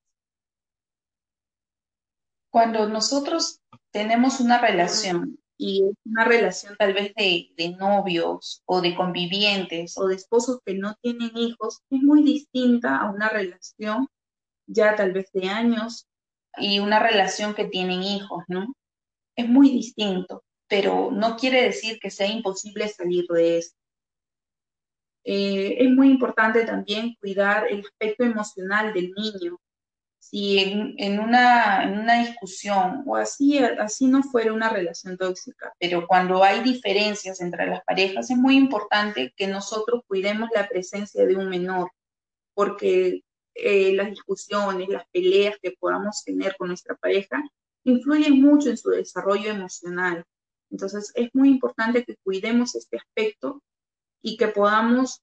Cuando 2.51 2.89
nosotros 2.89 3.61
tenemos 3.93 4.41
una 4.41 4.59
relación 4.59 5.39
y 5.57 5.85
es 5.85 5.95
una 6.05 6.25
relación 6.25 6.75
tal 6.79 6.95
vez 6.95 7.13
de, 7.15 7.77
novios 7.79 8.63
o 8.65 8.81
de 8.81 8.95
convivientes 8.95 9.97
o 9.99 10.07
de 10.07 10.17
esposos 10.17 10.61
que 10.65 10.75
no 10.75 10.95
tienen 11.03 11.31
hijos, 11.37 11.81
es 11.91 12.03
muy 12.03 12.23
distinta 12.23 12.97
a 12.97 13.11
una 13.11 13.29
relación 13.29 14.09
ya 14.67 14.97
tal 14.97 15.13
vez 15.13 15.31
de 15.33 15.49
años 15.49 16.07
y 16.57 16.79
una 16.79 16.99
relación 16.99 17.55
que 17.55 17.67
tienen 17.67 18.03
hijos, 18.03 18.43
¿no? 18.49 18.73
Es 19.37 19.49
muy 19.49 19.71
distinto, 19.71 20.43
pero 20.67 21.11
no 21.13 21.37
quiere 21.37 21.63
decir 21.63 21.99
que 22.01 22.11
sea 22.11 22.27
imposible 22.27 22.89
salir 22.89 23.27
de 23.29 23.59
esto. 23.59 23.77
Eh, 25.25 25.77
es 25.79 25.91
muy 25.91 26.11
importante 26.11 26.65
también 26.65 27.15
cuidar 27.21 27.67
el 27.69 27.81
aspecto 27.81 28.25
emocional 28.25 28.95
del 28.95 29.13
niño, 29.13 29.59
si 30.21 30.59
en, 30.99 31.19
una, 31.19 31.83
en 31.83 31.99
una 31.99 32.21
discusión 32.21 33.03
o 33.07 33.17
así, 33.17 33.59
así 33.59 34.07
no 34.07 34.23
fuera 34.23 34.53
una 34.53 34.69
relación 34.69 35.17
tóxica, 35.17 35.75
pero 35.81 36.07
cuando 36.07 36.45
hay 36.45 36.61
diferencias 36.61 37.41
entre 37.41 37.67
las 37.67 37.83
parejas 37.85 38.31
es 38.31 38.37
muy 38.37 38.57
importante 38.57 39.33
que 39.35 39.49
nosotros 39.49 40.03
cuidemos 40.07 40.51
la 40.55 40.69
presencia 40.69 41.27
de 41.27 41.37
un 41.37 41.49
menor, 41.49 41.91
porque 42.55 43.25
eh, 43.55 43.95
las 43.95 44.11
discusiones, 44.11 44.89
las 44.91 45.09
peleas 45.11 45.57
que 45.61 45.73
podamos 45.73 46.23
tener 46.23 46.55
con 46.57 46.69
nuestra 46.69 46.95
pareja 46.97 47.43
influyen 47.85 48.43
mucho 48.43 48.69
en 48.69 48.77
su 48.77 48.91
desarrollo 48.91 49.51
emocional. 49.51 50.25
Entonces 50.71 51.13
es 51.15 51.31
muy 51.33 51.49
importante 51.49 52.05
que 52.05 52.17
cuidemos 52.23 52.75
este 52.75 52.99
aspecto 52.99 53.63
y 54.23 54.37
que 54.37 54.49
podamos 54.49 55.23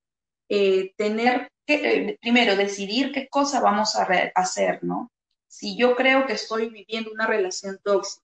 eh, 0.50 0.94
tener 0.96 1.50
eh, 1.70 2.18
primero, 2.22 2.56
decidir 2.56 3.12
qué 3.12 3.28
cosa 3.28 3.60
vamos 3.60 3.96
a 3.98 4.08
hacer, 4.36 4.84
¿no? 4.84 5.12
Si 5.48 5.76
yo 5.76 5.98
creo 5.98 6.26
que 6.26 6.34
estoy 6.34 6.70
viviendo 6.70 7.12
una 7.12 7.28
relación 7.28 7.78
tóxica, 7.84 8.24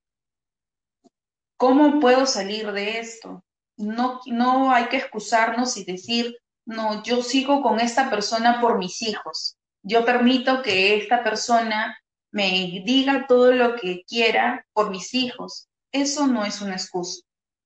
¿cómo 1.57 1.99
puedo 1.99 2.25
salir 2.25 2.71
de 2.71 2.99
esto? 2.99 3.43
No, 3.75 4.21
no 4.27 4.71
hay 4.71 4.85
que 4.85 4.97
excusarnos 4.97 5.75
y 5.75 5.83
decir, 5.83 6.37
no, 6.65 7.03
yo 7.03 7.21
sigo 7.21 7.61
con 7.61 7.81
esta 7.81 8.09
persona 8.09 8.61
por 8.61 8.77
mis 8.77 9.01
hijos. 9.01 9.57
Yo 9.81 10.05
permito 10.05 10.61
que 10.61 10.95
esta 10.95 11.21
persona 11.21 11.97
me 12.31 12.81
diga 12.85 13.25
todo 13.27 13.51
lo 13.51 13.75
que 13.75 14.03
quiera 14.07 14.65
por 14.71 14.89
mis 14.89 15.13
hijos. 15.13 15.67
Eso 15.91 16.27
no 16.27 16.45
es 16.45 16.61
una 16.61 16.75
excusa. 16.75 17.21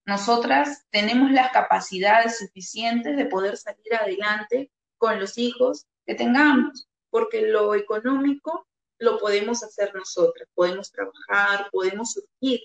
Nosotras 0.07 0.85
tenemos 0.89 1.31
las 1.31 1.51
capacidades 1.51 2.37
suficientes 2.37 3.17
de 3.17 3.25
poder 3.25 3.57
salir 3.57 3.93
adelante 3.93 4.71
con 4.97 5.19
los 5.19 5.37
hijos 5.37 5.85
que 6.05 6.15
tengamos, 6.15 6.87
porque 7.09 7.41
lo 7.41 7.75
económico 7.75 8.65
lo 8.99 9.19
podemos 9.19 9.63
hacer 9.63 9.93
nosotras, 9.93 10.47
podemos 10.55 10.91
trabajar, 10.91 11.67
podemos 11.73 12.13
surgir, 12.13 12.61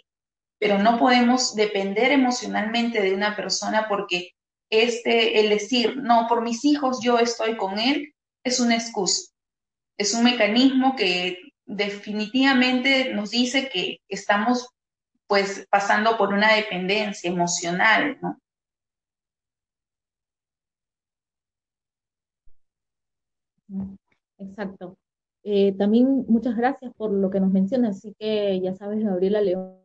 pero 0.60 0.78
no 0.78 1.00
podemos 1.00 1.56
depender 1.56 2.12
emocionalmente 2.12 3.02
de 3.02 3.12
una 3.12 3.34
persona 3.34 3.88
porque 3.88 4.30
este, 4.70 5.40
el 5.40 5.48
decir, 5.50 5.96
no, 5.96 6.26
por 6.28 6.42
mis 6.42 6.64
hijos 6.64 7.00
yo 7.02 7.18
estoy 7.18 7.56
con 7.56 7.80
él, 7.80 8.14
es 8.44 8.60
una 8.60 8.76
excusa, 8.76 9.32
es 9.98 10.14
un 10.14 10.22
mecanismo 10.22 10.94
que 10.94 11.40
definitivamente 11.66 13.12
nos 13.12 13.30
dice 13.30 13.68
que 13.68 13.98
estamos 14.08 14.68
pues 15.32 15.66
pasando 15.70 16.18
por 16.18 16.34
una 16.34 16.54
dependencia 16.54 17.30
emocional, 17.30 18.18
¿no? 18.20 18.38
Exacto. 24.36 24.98
Eh, 25.42 25.72
también 25.78 26.26
muchas 26.28 26.54
gracias 26.54 26.92
por 26.98 27.10
lo 27.12 27.30
que 27.30 27.40
nos 27.40 27.50
menciona, 27.50 27.88
así 27.88 28.14
que 28.18 28.60
ya 28.60 28.74
sabes, 28.74 29.02
Gabriela 29.02 29.40
León 29.40 29.78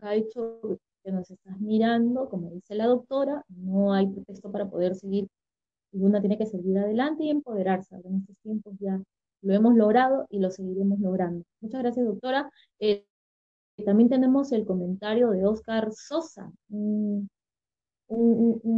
Caicho, 0.00 0.58
que 1.04 1.12
nos 1.12 1.30
estás 1.30 1.60
mirando, 1.60 2.28
como 2.28 2.50
dice 2.50 2.74
la 2.74 2.86
doctora, 2.86 3.44
no 3.50 3.94
hay 3.94 4.08
pretexto 4.08 4.50
para 4.50 4.68
poder 4.68 4.96
seguir, 4.96 5.28
y 5.92 6.02
una 6.02 6.20
tiene 6.20 6.38
que 6.38 6.46
seguir 6.46 6.76
adelante 6.76 7.22
y 7.22 7.30
empoderarse. 7.30 7.94
En 8.02 8.16
estos 8.16 8.36
tiempos 8.42 8.74
ya 8.80 9.00
lo 9.42 9.54
hemos 9.54 9.76
logrado 9.76 10.26
y 10.28 10.40
lo 10.40 10.50
seguiremos 10.50 10.98
logrando. 10.98 11.44
Muchas 11.60 11.82
gracias, 11.82 12.04
doctora. 12.04 12.50
Eh, 12.80 13.06
también 13.82 14.08
tenemos 14.08 14.52
el 14.52 14.64
comentario 14.66 15.30
de 15.30 15.46
Oscar 15.46 15.92
Sosa, 15.92 16.50
un, 16.68 17.28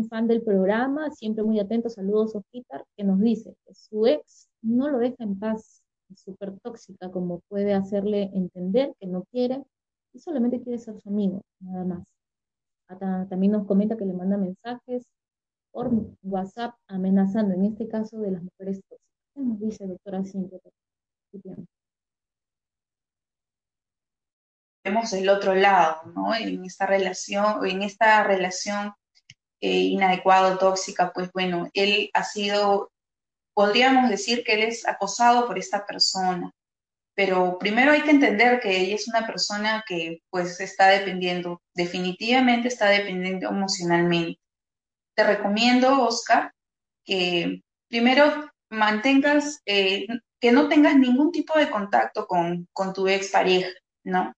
fan 0.08 0.26
del 0.28 0.42
programa, 0.42 1.10
siempre 1.10 1.42
muy 1.42 1.58
atento, 1.58 1.88
saludos 1.88 2.34
Osquitar, 2.36 2.84
que 2.96 3.04
nos 3.04 3.20
dice 3.20 3.56
que 3.66 3.74
su 3.74 4.06
ex 4.06 4.48
no 4.62 4.88
lo 4.88 4.98
deja 4.98 5.24
en 5.24 5.38
paz, 5.38 5.82
es 6.10 6.20
súper 6.20 6.58
tóxica, 6.60 7.10
como 7.10 7.40
puede 7.48 7.74
hacerle 7.74 8.30
entender 8.34 8.94
que 9.00 9.06
no 9.06 9.24
quiere 9.32 9.64
y 10.12 10.20
solamente 10.20 10.60
quiere 10.60 10.78
ser 10.78 11.00
su 11.00 11.08
amigo, 11.08 11.42
nada 11.60 11.84
más. 11.84 13.28
también 13.28 13.52
nos 13.52 13.66
comenta 13.66 13.96
que 13.96 14.04
le 14.04 14.14
manda 14.14 14.36
mensajes 14.36 15.04
por 15.72 15.90
WhatsApp 16.22 16.74
amenazando, 16.86 17.54
en 17.54 17.64
este 17.64 17.88
caso 17.88 18.18
de 18.20 18.30
las 18.32 18.42
mujeres 18.42 18.80
tóxicas. 18.88 19.04
¿Qué 19.34 19.40
nos 19.40 19.58
dice, 19.60 19.86
doctora 19.86 20.24
Cintia? 20.24 20.60
Vemos 24.84 25.12
el 25.14 25.28
otro 25.28 25.54
lado, 25.54 26.02
¿no? 26.14 26.34
En 26.34 26.64
esta 26.64 26.86
relación, 26.86 27.66
en 27.66 27.82
esta 27.82 28.22
relación 28.22 28.92
eh, 29.60 29.70
inadecuada, 29.70 30.58
tóxica, 30.58 31.12
pues 31.12 31.32
bueno, 31.32 31.70
él 31.72 32.10
ha 32.12 32.22
sido 32.22 32.92
podríamos 33.54 34.10
decir 34.10 34.44
que 34.44 34.54
él 34.54 34.64
es 34.64 34.86
acosado 34.86 35.46
por 35.46 35.58
esta 35.58 35.86
persona. 35.86 36.50
Pero 37.16 37.58
primero 37.58 37.92
hay 37.92 38.02
que 38.02 38.10
entender 38.10 38.60
que 38.60 38.76
ella 38.76 38.96
es 38.96 39.06
una 39.06 39.24
persona 39.24 39.84
que 39.86 40.20
pues 40.30 40.60
está 40.60 40.88
dependiendo, 40.88 41.62
definitivamente 41.72 42.68
está 42.68 42.88
dependiendo 42.88 43.48
emocionalmente. 43.48 44.40
Te 45.16 45.22
recomiendo, 45.22 46.02
Oscar, 46.02 46.52
que 47.04 47.62
primero 47.88 48.50
mantengas, 48.68 49.62
eh, 49.64 50.08
que 50.40 50.50
no 50.50 50.68
tengas 50.68 50.96
ningún 50.96 51.30
tipo 51.30 51.56
de 51.56 51.70
contacto 51.70 52.26
con, 52.26 52.66
con 52.72 52.92
tu 52.92 53.06
expareja, 53.06 53.70
¿no? 54.02 54.32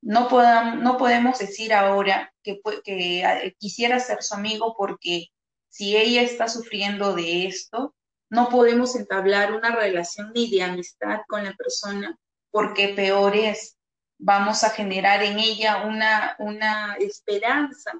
No, 0.00 0.28
no 0.76 0.96
podemos 0.96 1.38
decir 1.38 1.72
ahora 1.74 2.32
que, 2.42 2.60
que 2.84 3.22
eh, 3.22 3.56
quisiera 3.58 3.98
ser 3.98 4.22
su 4.22 4.34
amigo 4.34 4.74
porque 4.76 5.28
si 5.68 5.96
ella 5.96 6.22
está 6.22 6.48
sufriendo 6.48 7.14
de 7.14 7.46
esto, 7.46 7.94
no 8.30 8.48
podemos 8.48 8.94
entablar 8.94 9.52
una 9.52 9.74
relación 9.74 10.32
ni 10.34 10.50
de 10.50 10.62
amistad 10.62 11.20
con 11.28 11.44
la 11.44 11.54
persona 11.54 12.18
porque 12.50 12.88
peor 12.88 13.36
es, 13.36 13.76
vamos 14.18 14.64
a 14.64 14.70
generar 14.70 15.22
en 15.22 15.38
ella 15.38 15.82
una, 15.86 16.36
una 16.38 16.96
esperanza 16.96 17.92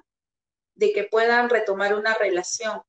de 0.75 0.93
que 0.93 1.03
puedan 1.03 1.49
retomar 1.49 1.95
una 1.95 2.13
relación. 2.15 2.81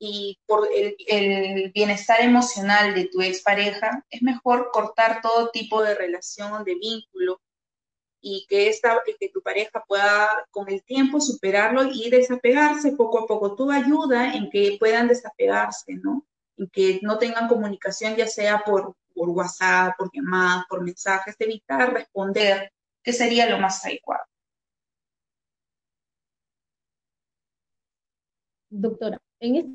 Y 0.00 0.38
por 0.46 0.68
el, 0.72 0.94
el 1.08 1.72
bienestar 1.72 2.20
emocional 2.20 2.94
de 2.94 3.08
tu 3.08 3.20
expareja, 3.20 4.04
es 4.10 4.22
mejor 4.22 4.70
cortar 4.72 5.20
todo 5.20 5.50
tipo 5.50 5.82
de 5.82 5.96
relación, 5.96 6.62
de 6.62 6.76
vínculo, 6.76 7.40
y 8.20 8.46
que, 8.48 8.68
esta, 8.68 9.00
que 9.18 9.28
tu 9.28 9.42
pareja 9.42 9.84
pueda 9.86 10.28
con 10.50 10.68
el 10.68 10.82
tiempo 10.84 11.20
superarlo 11.20 11.84
y 11.92 12.10
desapegarse 12.10 12.92
poco 12.92 13.20
a 13.20 13.26
poco. 13.26 13.54
Tú 13.54 13.70
ayuda 13.70 14.34
en 14.34 14.50
que 14.50 14.76
puedan 14.78 15.08
desapegarse, 15.08 15.94
¿no? 15.94 16.26
y 16.58 16.68
que 16.68 17.00
no 17.02 17.18
tengan 17.18 17.48
comunicación, 17.48 18.16
ya 18.16 18.26
sea 18.26 18.62
por, 18.64 18.96
por 19.14 19.28
WhatsApp, 19.30 19.94
por 19.96 20.10
llamadas, 20.12 20.64
por 20.68 20.82
mensajes, 20.82 21.36
evitar 21.38 21.92
responder, 21.92 22.72
que 23.02 23.12
sería 23.12 23.48
lo 23.48 23.58
más 23.58 23.84
adecuado. 23.84 24.24
Doctora, 28.70 29.18
en 29.40 29.56
este 29.56 29.70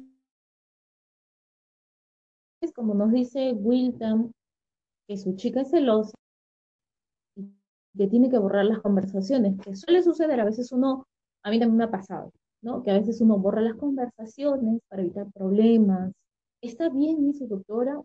es 2.62 2.74
como 2.74 2.94
nos 2.94 3.12
dice 3.12 3.54
Wilton, 3.54 4.32
que 5.08 5.18
su 5.18 5.36
chica 5.36 5.62
es 5.62 5.72
celosa 5.72 6.14
y 6.18 6.23
que 7.98 8.08
tiene 8.08 8.30
que 8.30 8.38
borrar 8.38 8.66
las 8.66 8.82
conversaciones, 8.82 9.60
que 9.62 9.76
suele 9.76 10.02
suceder, 10.02 10.40
a 10.40 10.46
veces 10.46 10.72
uno, 10.72 11.08
a 11.44 11.50
mí 11.50 11.60
también 11.60 11.78
me 11.78 11.84
ha 11.84 11.92
pasado, 11.92 12.32
¿no? 12.62 12.84
Que 12.84 12.92
a 12.92 12.98
veces 12.98 13.22
uno 13.22 13.38
borra 13.38 13.62
las 13.62 13.76
conversaciones 13.76 14.82
para 14.88 15.04
evitar 15.04 15.32
problemas. 15.32 16.12
¿Está 16.62 16.90
bien 16.90 17.30
eso, 17.30 17.46
doctora? 17.46 18.02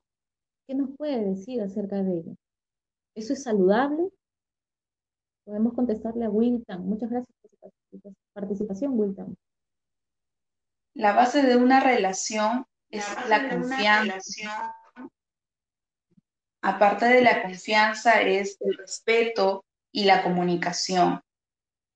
¿Qué 0.66 0.74
nos 0.74 0.90
puede 0.96 1.24
decir 1.24 1.62
acerca 1.62 2.02
de 2.02 2.18
ello? 2.18 2.36
¿Eso 3.14 3.32
es 3.32 3.42
saludable? 3.42 4.10
Podemos 5.44 5.72
contestarle 5.72 6.26
a 6.26 6.30
Wilton. 6.30 6.86
Muchas 6.86 7.10
gracias 7.10 7.34
por 7.40 7.50
su 8.02 8.14
participación, 8.34 8.98
Wilton. 8.98 9.36
La 10.94 11.14
base 11.14 11.42
de 11.42 11.56
una 11.56 11.80
relación 11.80 12.66
es 12.90 13.06
la, 13.28 13.48
confianza. 13.48 14.74
Aparte 16.60 17.06
de 17.06 17.22
la 17.22 17.42
confianza 17.42 18.20
es 18.20 18.58
el 18.60 18.76
respeto 18.76 19.64
y 19.92 20.04
la 20.04 20.22
comunicación. 20.22 21.20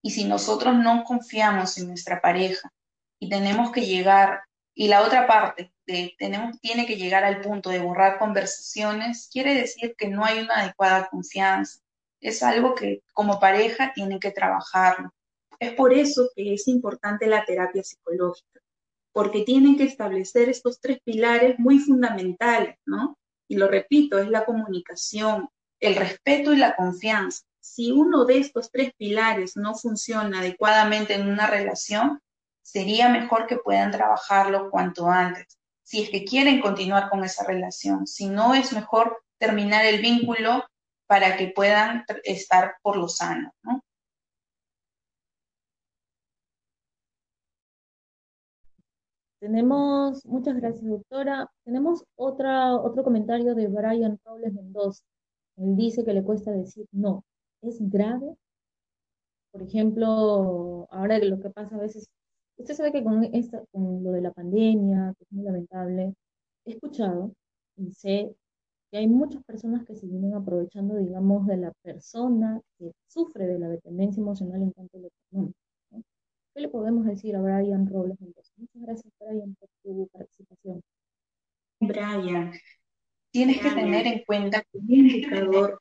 Y 0.02 0.10
si 0.10 0.24
nosotros 0.24 0.76
no 0.76 1.04
confiamos 1.04 1.78
en 1.78 1.88
nuestra 1.88 2.20
pareja 2.20 2.72
y 3.18 3.28
tenemos 3.28 3.70
que 3.70 3.86
llegar, 3.86 4.42
y 4.74 4.88
la 4.88 5.02
otra 5.02 5.26
parte 5.26 5.72
de 5.86 6.14
tenemos, 6.18 6.58
tiene 6.60 6.86
que 6.86 6.96
llegar 6.96 7.24
al 7.24 7.40
punto 7.40 7.70
de 7.70 7.78
borrar 7.78 8.18
conversaciones, 8.18 9.28
quiere 9.32 9.54
decir 9.54 9.94
que 9.96 10.08
no 10.08 10.24
hay 10.24 10.40
una 10.40 10.60
adecuada 10.60 11.08
confianza 11.08 11.82
es 12.22 12.42
algo 12.42 12.74
que 12.74 13.02
como 13.12 13.38
pareja 13.40 13.92
tienen 13.94 14.20
que 14.20 14.30
trabajarlo. 14.30 15.12
Es 15.58 15.72
por 15.74 15.92
eso 15.92 16.30
que 16.34 16.54
es 16.54 16.68
importante 16.68 17.26
la 17.26 17.44
terapia 17.44 17.82
psicológica, 17.82 18.60
porque 19.12 19.42
tienen 19.42 19.76
que 19.76 19.84
establecer 19.84 20.48
estos 20.48 20.80
tres 20.80 20.98
pilares 21.04 21.58
muy 21.58 21.78
fundamentales, 21.78 22.76
¿no? 22.86 23.18
Y 23.48 23.56
lo 23.56 23.68
repito, 23.68 24.18
es 24.18 24.28
la 24.28 24.44
comunicación, 24.44 25.48
el 25.80 25.96
respeto 25.96 26.52
y 26.52 26.56
la 26.56 26.74
confianza. 26.74 27.42
Si 27.62 27.92
uno 27.92 28.24
de 28.24 28.38
estos 28.38 28.72
tres 28.72 28.92
pilares 28.98 29.56
no 29.56 29.76
funciona 29.76 30.40
adecuadamente 30.40 31.14
en 31.14 31.28
una 31.28 31.46
relación, 31.46 32.20
sería 32.60 33.08
mejor 33.08 33.46
que 33.46 33.56
puedan 33.56 33.92
trabajarlo 33.92 34.68
cuanto 34.68 35.08
antes, 35.08 35.58
si 35.84 36.02
es 36.02 36.10
que 36.10 36.24
quieren 36.24 36.60
continuar 36.60 37.08
con 37.08 37.22
esa 37.22 37.44
relación. 37.46 38.06
Si 38.08 38.28
no, 38.28 38.54
es 38.54 38.72
mejor 38.72 39.22
terminar 39.38 39.84
el 39.84 40.02
vínculo 40.02 40.64
para 41.06 41.36
que 41.36 41.52
puedan 41.54 42.04
estar 42.24 42.76
por 42.82 42.96
lo 42.96 43.08
sano, 43.08 43.52
¿no? 43.62 43.80
Tenemos, 49.38 50.26
muchas 50.26 50.56
gracias 50.56 50.84
doctora. 50.88 51.48
Tenemos 51.64 52.04
otra, 52.16 52.74
otro 52.74 53.04
comentario 53.04 53.54
de 53.54 53.68
Brian 53.68 54.18
Robles 54.24 54.52
Mendoza. 54.52 55.04
Él 55.56 55.76
dice 55.76 56.04
que 56.04 56.12
le 56.12 56.24
cuesta 56.24 56.50
decir 56.50 56.86
no. 56.92 57.24
¿Es 57.62 57.78
grave? 57.80 58.36
Por 59.52 59.62
ejemplo, 59.62 60.88
ahora 60.90 61.18
lo 61.18 61.38
que 61.40 61.50
pasa 61.50 61.76
a 61.76 61.78
veces, 61.78 62.08
usted 62.56 62.74
sabe 62.74 62.92
que 62.92 63.04
con, 63.04 63.24
esta, 63.24 63.64
con 63.70 64.02
lo 64.02 64.12
de 64.12 64.20
la 64.22 64.32
pandemia, 64.32 65.14
que 65.16 65.24
es 65.24 65.32
muy 65.32 65.44
lamentable, 65.44 66.14
he 66.64 66.72
escuchado 66.72 67.32
y 67.76 67.92
sé 67.92 68.34
que 68.90 68.98
hay 68.98 69.08
muchas 69.08 69.42
personas 69.44 69.84
que 69.86 69.94
se 69.94 70.06
vienen 70.06 70.34
aprovechando, 70.34 70.96
digamos, 70.96 71.46
de 71.46 71.56
la 71.56 71.72
persona 71.82 72.60
que 72.78 72.92
sufre 73.06 73.46
de 73.46 73.58
la 73.58 73.68
dependencia 73.68 74.20
emocional 74.20 74.62
en 74.62 74.72
tanto 74.72 74.98
lo 74.98 75.08
económico. 75.08 75.58
¿Qué 76.54 76.60
le 76.60 76.68
podemos 76.68 77.06
decir 77.06 77.36
a 77.36 77.40
Brian 77.40 77.86
Robles? 77.86 78.18
Muchas 78.20 78.82
gracias, 78.82 79.12
Brian, 79.18 79.54
por 79.54 79.68
tu 79.82 80.08
participación. 80.12 80.82
Brian, 81.80 82.52
tienes 83.30 83.60
que 83.60 83.70
tener 83.70 84.06
en 84.06 84.24
cuenta 84.26 84.62
que 84.62 84.78
un 84.78 84.90
indicador 84.90 85.80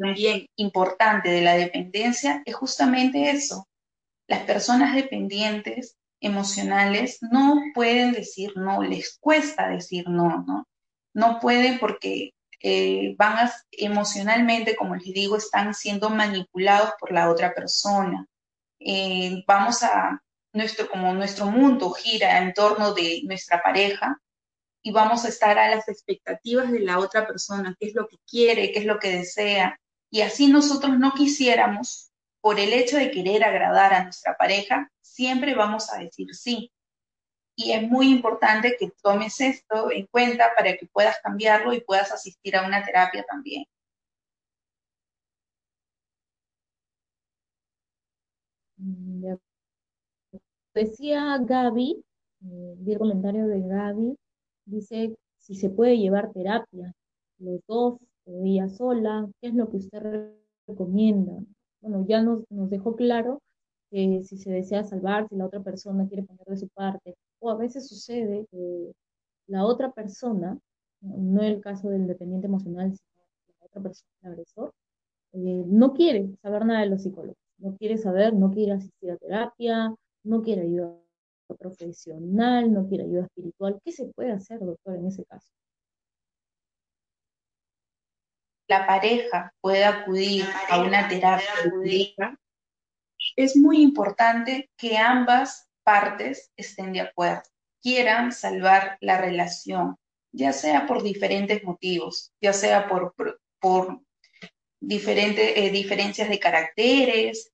también 0.00 0.46
importante 0.56 1.28
de 1.28 1.42
la 1.42 1.54
dependencia 1.54 2.42
es 2.44 2.54
justamente 2.54 3.30
eso. 3.30 3.66
Las 4.26 4.44
personas 4.44 4.94
dependientes 4.94 5.96
emocionales 6.20 7.18
no 7.20 7.60
pueden 7.74 8.12
decir 8.12 8.52
no, 8.56 8.82
les 8.82 9.18
cuesta 9.20 9.68
decir 9.68 10.08
no, 10.08 10.44
¿no? 10.46 10.66
no 11.14 11.40
pueden 11.40 11.78
porque 11.78 12.32
eh, 12.62 13.14
van 13.16 13.50
emocionalmente, 13.72 14.76
como 14.76 14.94
les 14.96 15.12
digo, 15.12 15.36
están 15.36 15.74
siendo 15.74 16.10
manipulados 16.10 16.92
por 16.98 17.12
la 17.12 17.30
otra 17.30 17.54
persona. 17.54 18.26
Eh, 18.78 19.42
vamos 19.46 19.82
a, 19.82 20.22
nuestro, 20.52 20.88
como 20.88 21.12
nuestro 21.14 21.46
mundo 21.46 21.90
gira 21.90 22.38
en 22.38 22.52
torno 22.52 22.92
de 22.92 23.22
nuestra 23.24 23.62
pareja 23.62 24.18
y 24.82 24.92
vamos 24.92 25.24
a 25.24 25.28
estar 25.28 25.58
a 25.58 25.70
las 25.70 25.88
expectativas 25.88 26.70
de 26.72 26.80
la 26.80 26.98
otra 26.98 27.26
persona, 27.26 27.76
qué 27.78 27.88
es 27.88 27.94
lo 27.94 28.08
que 28.08 28.16
quiere, 28.28 28.72
qué 28.72 28.80
es 28.80 28.86
lo 28.86 28.98
que 28.98 29.18
desea. 29.18 29.78
Y 30.10 30.22
así 30.22 30.48
nosotros 30.48 30.98
no 30.98 31.12
quisiéramos, 31.12 32.10
por 32.40 32.58
el 32.58 32.72
hecho 32.72 32.96
de 32.96 33.10
querer 33.10 33.44
agradar 33.44 33.92
a 33.94 34.04
nuestra 34.04 34.36
pareja, 34.36 34.90
siempre 35.00 35.54
vamos 35.54 35.92
a 35.92 35.98
decir 35.98 36.34
sí 36.34 36.72
y 37.62 37.72
es 37.72 37.82
muy 37.82 38.10
importante 38.10 38.76
que 38.78 38.90
tomes 39.02 39.40
esto 39.40 39.90
en 39.90 40.06
cuenta 40.06 40.50
para 40.56 40.76
que 40.76 40.86
puedas 40.86 41.18
cambiarlo 41.22 41.72
y 41.74 41.80
puedas 41.82 42.10
asistir 42.12 42.56
a 42.56 42.66
una 42.66 42.82
terapia 42.84 43.24
también. 43.28 43.64
Mm, 48.78 49.36
Decía 50.74 51.36
Gaby, 51.40 52.02
eh, 52.44 52.74
vi 52.78 52.92
el 52.92 52.98
comentario 52.98 53.46
de 53.46 53.60
Gaby, 53.60 54.16
dice 54.64 55.16
si 55.38 55.54
se 55.54 55.68
puede 55.68 55.98
llevar 55.98 56.32
terapia, 56.32 56.94
los 57.38 57.60
dos 57.66 57.98
ella 58.26 58.68
sola, 58.68 59.28
¿qué 59.40 59.48
es 59.48 59.54
lo 59.54 59.70
que 59.70 59.78
usted 59.78 60.32
recomienda? 60.66 61.32
Bueno, 61.80 62.04
ya 62.06 62.22
nos, 62.22 62.44
nos 62.50 62.70
dejó 62.70 62.96
claro 62.96 63.40
que 63.90 64.22
si 64.22 64.36
se 64.38 64.50
desea 64.50 64.84
salvar, 64.84 65.28
si 65.28 65.36
la 65.36 65.46
otra 65.46 65.60
persona 65.62 66.06
quiere 66.06 66.22
poner 66.22 66.46
de 66.46 66.56
su 66.56 66.68
parte, 66.68 67.16
o 67.40 67.50
a 67.50 67.56
veces 67.56 67.88
sucede 67.88 68.46
que 68.50 68.92
la 69.46 69.64
otra 69.64 69.92
persona, 69.92 70.58
no 71.00 71.42
el 71.42 71.60
caso 71.60 71.88
del 71.88 72.06
dependiente 72.06 72.46
emocional, 72.46 72.92
sino 72.92 73.24
la 73.60 73.66
otra 73.66 73.82
persona, 73.82 74.10
el 74.22 74.32
agresor, 74.32 74.72
eh, 75.32 75.64
no 75.66 75.92
quiere 75.92 76.30
saber 76.42 76.66
nada 76.66 76.80
de 76.80 76.86
los 76.90 77.02
psicólogos, 77.02 77.36
no 77.58 77.76
quiere 77.76 77.96
saber, 77.98 78.34
no 78.34 78.50
quiere 78.50 78.72
asistir 78.72 79.10
a 79.10 79.16
terapia, 79.16 79.94
no 80.24 80.42
quiere 80.42 80.62
ayuda 80.62 80.96
profesional, 81.58 82.72
no 82.72 82.86
quiere 82.86 83.04
ayuda 83.04 83.22
espiritual. 83.22 83.80
¿Qué 83.84 83.92
se 83.92 84.06
puede 84.06 84.32
hacer, 84.32 84.60
doctor, 84.60 84.96
en 84.96 85.06
ese 85.06 85.24
caso? 85.24 85.50
La 88.70 88.86
pareja 88.86 89.52
puede 89.60 89.84
acudir 89.84 90.46
a 90.68 90.80
una 90.80 91.08
terapia 91.08 91.52
es 93.34 93.56
muy 93.56 93.82
importante 93.82 94.70
que 94.76 94.96
ambas 94.96 95.68
partes 95.82 96.52
estén 96.56 96.92
de 96.92 97.00
acuerdo, 97.00 97.42
quieran 97.82 98.30
salvar 98.30 98.96
la 99.00 99.20
relación, 99.20 99.96
ya 100.30 100.52
sea 100.52 100.86
por 100.86 101.02
diferentes 101.02 101.64
motivos, 101.64 102.32
ya 102.40 102.52
sea 102.52 102.86
por, 102.88 103.12
por, 103.58 104.02
diferentes 104.78 105.52
eh, 105.56 105.70
diferencias 105.70 106.28
de 106.28 106.38
caracteres, 106.38 107.50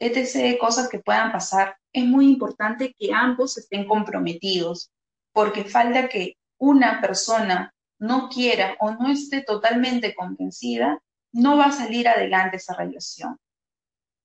etc., 0.00 0.58
cosas 0.58 0.88
que 0.88 0.98
puedan 0.98 1.30
pasar. 1.30 1.76
Es 1.92 2.04
muy 2.04 2.26
importante 2.26 2.92
que 2.98 3.14
ambos 3.14 3.56
estén 3.56 3.86
comprometidos, 3.86 4.90
porque 5.32 5.62
falta 5.62 6.08
que 6.08 6.38
una 6.58 7.00
persona 7.00 7.72
no 7.98 8.28
quiera 8.28 8.76
o 8.80 8.92
no 8.92 9.10
esté 9.10 9.42
totalmente 9.42 10.14
convencida, 10.14 11.00
no 11.32 11.56
va 11.56 11.66
a 11.66 11.72
salir 11.72 12.08
adelante 12.08 12.56
esa 12.56 12.74
relación. 12.74 13.38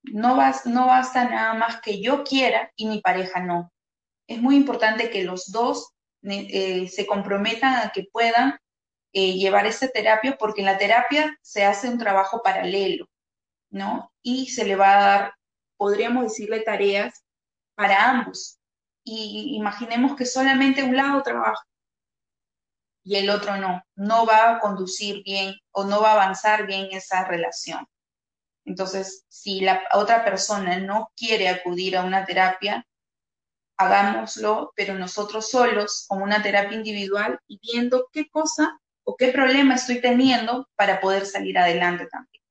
No, 0.04 0.36
no 0.64 0.86
basta 0.86 1.28
nada 1.28 1.54
más 1.54 1.80
que 1.80 2.00
yo 2.00 2.24
quiera 2.24 2.72
y 2.76 2.86
mi 2.86 3.00
pareja 3.00 3.40
no. 3.40 3.72
Es 4.26 4.40
muy 4.40 4.56
importante 4.56 5.10
que 5.10 5.24
los 5.24 5.52
dos 5.52 5.92
eh, 6.22 6.88
se 6.88 7.06
comprometan 7.06 7.74
a 7.76 7.90
que 7.90 8.04
puedan 8.10 8.58
eh, 9.12 9.34
llevar 9.34 9.66
esta 9.66 9.88
terapia, 9.88 10.36
porque 10.38 10.62
en 10.62 10.66
la 10.66 10.78
terapia 10.78 11.36
se 11.42 11.64
hace 11.64 11.88
un 11.88 11.98
trabajo 11.98 12.42
paralelo, 12.42 13.08
¿no? 13.70 14.12
Y 14.22 14.48
se 14.48 14.64
le 14.64 14.76
va 14.76 14.96
a 14.96 15.02
dar, 15.02 15.34
podríamos 15.76 16.24
decirle, 16.24 16.60
tareas 16.60 17.22
para 17.74 18.08
ambos. 18.08 18.58
Y 19.04 19.54
imaginemos 19.56 20.16
que 20.16 20.24
solamente 20.24 20.82
un 20.82 20.96
lado 20.96 21.22
trabaja 21.22 21.62
y 23.04 23.16
el 23.16 23.30
otro 23.30 23.56
no, 23.56 23.82
no 23.96 24.26
va 24.26 24.50
a 24.50 24.60
conducir 24.60 25.22
bien 25.24 25.54
o 25.72 25.84
no 25.84 26.00
va 26.00 26.10
a 26.10 26.14
avanzar 26.14 26.66
bien 26.66 26.88
esa 26.92 27.24
relación. 27.24 27.86
Entonces, 28.64 29.24
si 29.28 29.60
la 29.60 29.82
otra 29.92 30.24
persona 30.24 30.78
no 30.78 31.10
quiere 31.16 31.48
acudir 31.48 31.96
a 31.96 32.04
una 32.04 32.24
terapia, 32.24 32.86
hagámoslo, 33.76 34.72
pero 34.76 34.94
nosotros 34.94 35.50
solos, 35.50 36.06
con 36.08 36.22
una 36.22 36.42
terapia 36.42 36.76
individual 36.76 37.40
y 37.48 37.58
viendo 37.60 38.08
qué 38.12 38.28
cosa 38.30 38.78
o 39.04 39.16
qué 39.16 39.28
problema 39.28 39.74
estoy 39.74 40.00
teniendo 40.00 40.68
para 40.76 41.00
poder 41.00 41.26
salir 41.26 41.58
adelante 41.58 42.06
también. 42.06 42.42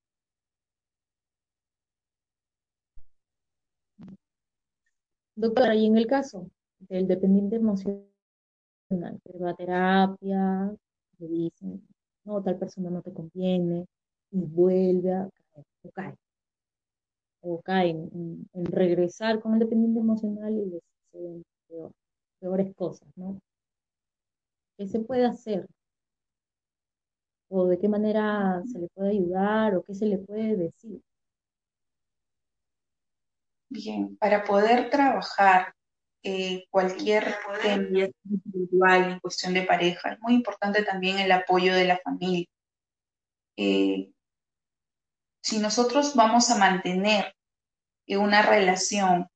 Doctora, 5.34 5.74
y 5.74 5.86
en 5.86 5.96
el 5.96 6.06
caso 6.06 6.50
del 6.78 7.08
dependiente 7.08 7.56
emocional, 7.56 8.11
que 9.00 9.38
va 9.38 9.50
a 9.50 9.54
terapia, 9.54 10.74
le 11.18 11.28
dicen, 11.28 11.86
no, 12.24 12.42
tal 12.42 12.58
persona 12.58 12.90
no 12.90 13.02
te 13.02 13.12
conviene, 13.12 13.86
y 14.30 14.40
vuelve 14.40 15.12
a 15.12 15.28
caer, 15.52 15.66
o 15.82 15.90
cae, 15.90 16.14
o 17.40 17.60
cae 17.62 17.90
en, 17.90 18.48
regresar 18.66 19.40
con 19.40 19.54
el 19.54 19.60
dependiente 19.60 20.00
emocional 20.00 20.52
y 20.52 20.66
le 20.66 20.80
suceden 21.12 21.44
peores 22.40 22.74
cosas, 22.74 23.08
¿no? 23.16 23.40
¿Qué 24.76 24.86
se 24.86 25.00
puede 25.00 25.26
hacer? 25.26 25.66
¿O 27.48 27.66
de 27.66 27.78
qué 27.78 27.88
manera 27.88 28.62
se 28.72 28.78
le 28.78 28.88
puede 28.88 29.10
ayudar? 29.10 29.76
¿O 29.76 29.82
qué 29.82 29.94
se 29.94 30.06
le 30.06 30.18
puede 30.18 30.56
decir? 30.56 31.00
Bien, 33.68 34.16
para 34.16 34.44
poder 34.44 34.90
trabajar 34.90 35.74
eh, 36.22 36.66
cualquier 36.70 37.36
tema 37.62 38.08
individual 38.24 39.12
en 39.12 39.20
cuestión 39.20 39.54
de 39.54 39.62
pareja, 39.62 40.12
es 40.12 40.20
muy 40.20 40.34
importante 40.34 40.84
también 40.84 41.18
el 41.18 41.32
apoyo 41.32 41.74
de 41.74 41.84
la 41.84 41.98
familia. 41.98 42.46
Eh, 43.56 44.10
si 45.42 45.58
nosotros 45.58 46.14
vamos 46.14 46.50
a 46.50 46.58
mantener 46.58 47.34
una 48.08 48.42
relación 48.42 49.28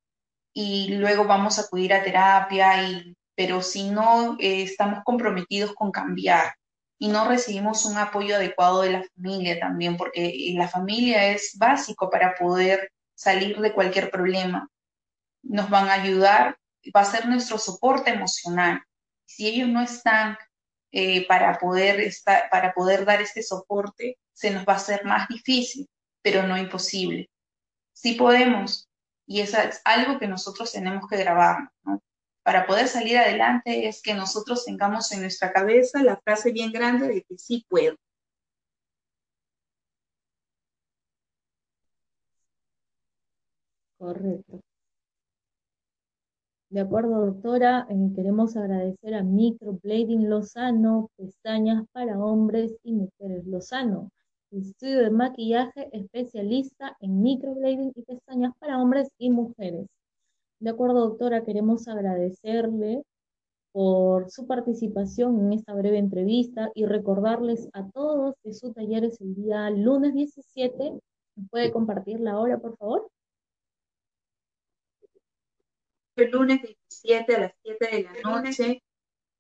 y 0.53 0.95
luego 0.97 1.25
vamos 1.25 1.59
a 1.59 1.63
acudir 1.63 1.93
a 1.93 2.03
terapia, 2.03 2.83
y, 2.83 3.17
pero 3.35 3.63
si 3.63 3.91
no 3.91 4.37
eh, 4.39 4.63
estamos 4.63 5.01
comprometidos 5.05 5.75
con 5.75 5.91
cambiar 5.91 6.55
y 6.99 7.09
no 7.09 7.29
recibimos 7.29 7.85
un 7.85 7.99
apoyo 7.99 8.37
adecuado 8.37 8.83
de 8.83 8.93
la 8.93 9.05
familia 9.15 9.61
también, 9.61 9.97
porque 9.97 10.53
la 10.55 10.69
familia 10.69 11.29
es 11.29 11.57
básico 11.59 12.09
para 12.11 12.35
poder 12.35 12.91
salir 13.15 13.61
de 13.61 13.75
cualquier 13.75 14.11
problema. 14.11 14.69
Nos 15.43 15.69
van 15.69 15.89
a 15.89 15.95
ayudar, 15.95 16.57
va 16.95 17.01
a 17.03 17.05
ser 17.05 17.27
nuestro 17.27 17.59
soporte 17.59 18.11
emocional. 18.11 18.83
Si 19.25 19.47
ellos 19.47 19.69
no 19.69 19.83
están 19.83 20.37
eh, 20.93 21.27
para, 21.27 21.59
poder 21.59 22.01
estar, 22.01 22.49
para 22.51 22.73
poder 22.75 23.05
dar 23.05 23.21
este 23.21 23.43
soporte, 23.43 24.19
se 24.33 24.51
nos 24.51 24.67
va 24.67 24.75
a 24.75 24.77
hacer 24.77 25.05
más 25.05 25.29
difícil, 25.29 25.89
pero 26.23 26.47
no 26.47 26.57
imposible. 26.59 27.31
Sí 27.93 28.15
podemos, 28.15 28.89
y 29.27 29.41
es 29.41 29.55
algo 29.85 30.19
que 30.19 30.29
nosotros 30.29 30.73
tenemos 30.73 31.09
que 31.09 31.17
grabar, 31.17 31.71
¿no? 31.85 32.03
Para 32.45 32.67
poder 32.67 32.89
salir 32.89 33.19
adelante 33.19 33.89
es 33.89 34.03
que 34.03 34.15
nosotros 34.15 34.65
tengamos 34.65 35.11
en 35.13 35.23
nuestra 35.23 35.53
cabeza 35.53 36.03
la 36.03 36.17
frase 36.19 36.53
bien 36.53 36.71
grande 36.73 37.09
de 37.09 37.23
que 37.23 37.39
sí 37.39 37.67
puedo. 37.69 37.97
Correcto. 43.99 44.66
De 46.69 46.81
acuerdo, 46.81 47.27
doctora, 47.27 47.87
eh, 47.89 47.95
queremos 48.15 48.57
agradecer 48.57 49.15
a 49.15 49.23
Microblading 49.23 50.29
Lozano, 50.29 51.11
pestañas 51.17 51.85
para 51.93 52.19
hombres 52.19 52.77
y 52.83 52.93
mujeres 52.93 53.47
Lozano, 53.47 54.11
estudio 54.51 55.01
de 55.01 55.11
maquillaje 55.11 55.89
especialista 55.93 56.97
en 57.01 57.23
microblading 57.23 57.93
y 57.95 58.03
pestañas 58.03 58.53
para 58.59 58.81
hombres 58.83 59.09
y 59.19 59.31
mujeres. 59.31 59.87
De 60.61 60.71
acuerdo, 60.71 61.09
doctora, 61.09 61.45
queremos 61.45 61.87
agradecerle 61.87 63.05
por 63.73 64.31
su 64.31 64.47
participación 64.47 65.39
en 65.39 65.53
esta 65.53 65.75
breve 65.75 65.99
entrevista 65.99 66.71
y 66.75 66.87
recordarles 66.87 67.69
a 67.75 67.89
todos 67.91 68.35
que 68.43 68.55
su 68.55 68.73
taller 68.73 69.05
es 69.05 69.21
el 69.21 69.35
día 69.35 69.71
lunes 69.71 70.15
17. 70.15 70.99
puede 71.51 71.71
compartir 71.71 72.21
la 72.21 72.39
hora, 72.39 72.59
por 72.59 72.77
favor? 72.77 73.09
El 76.17 76.31
lunes 76.31 76.63
17 76.63 77.37
a 77.37 77.41
las 77.41 77.53
7 77.63 77.89
de 77.93 78.03
la 78.05 78.13
noche, 78.23 78.83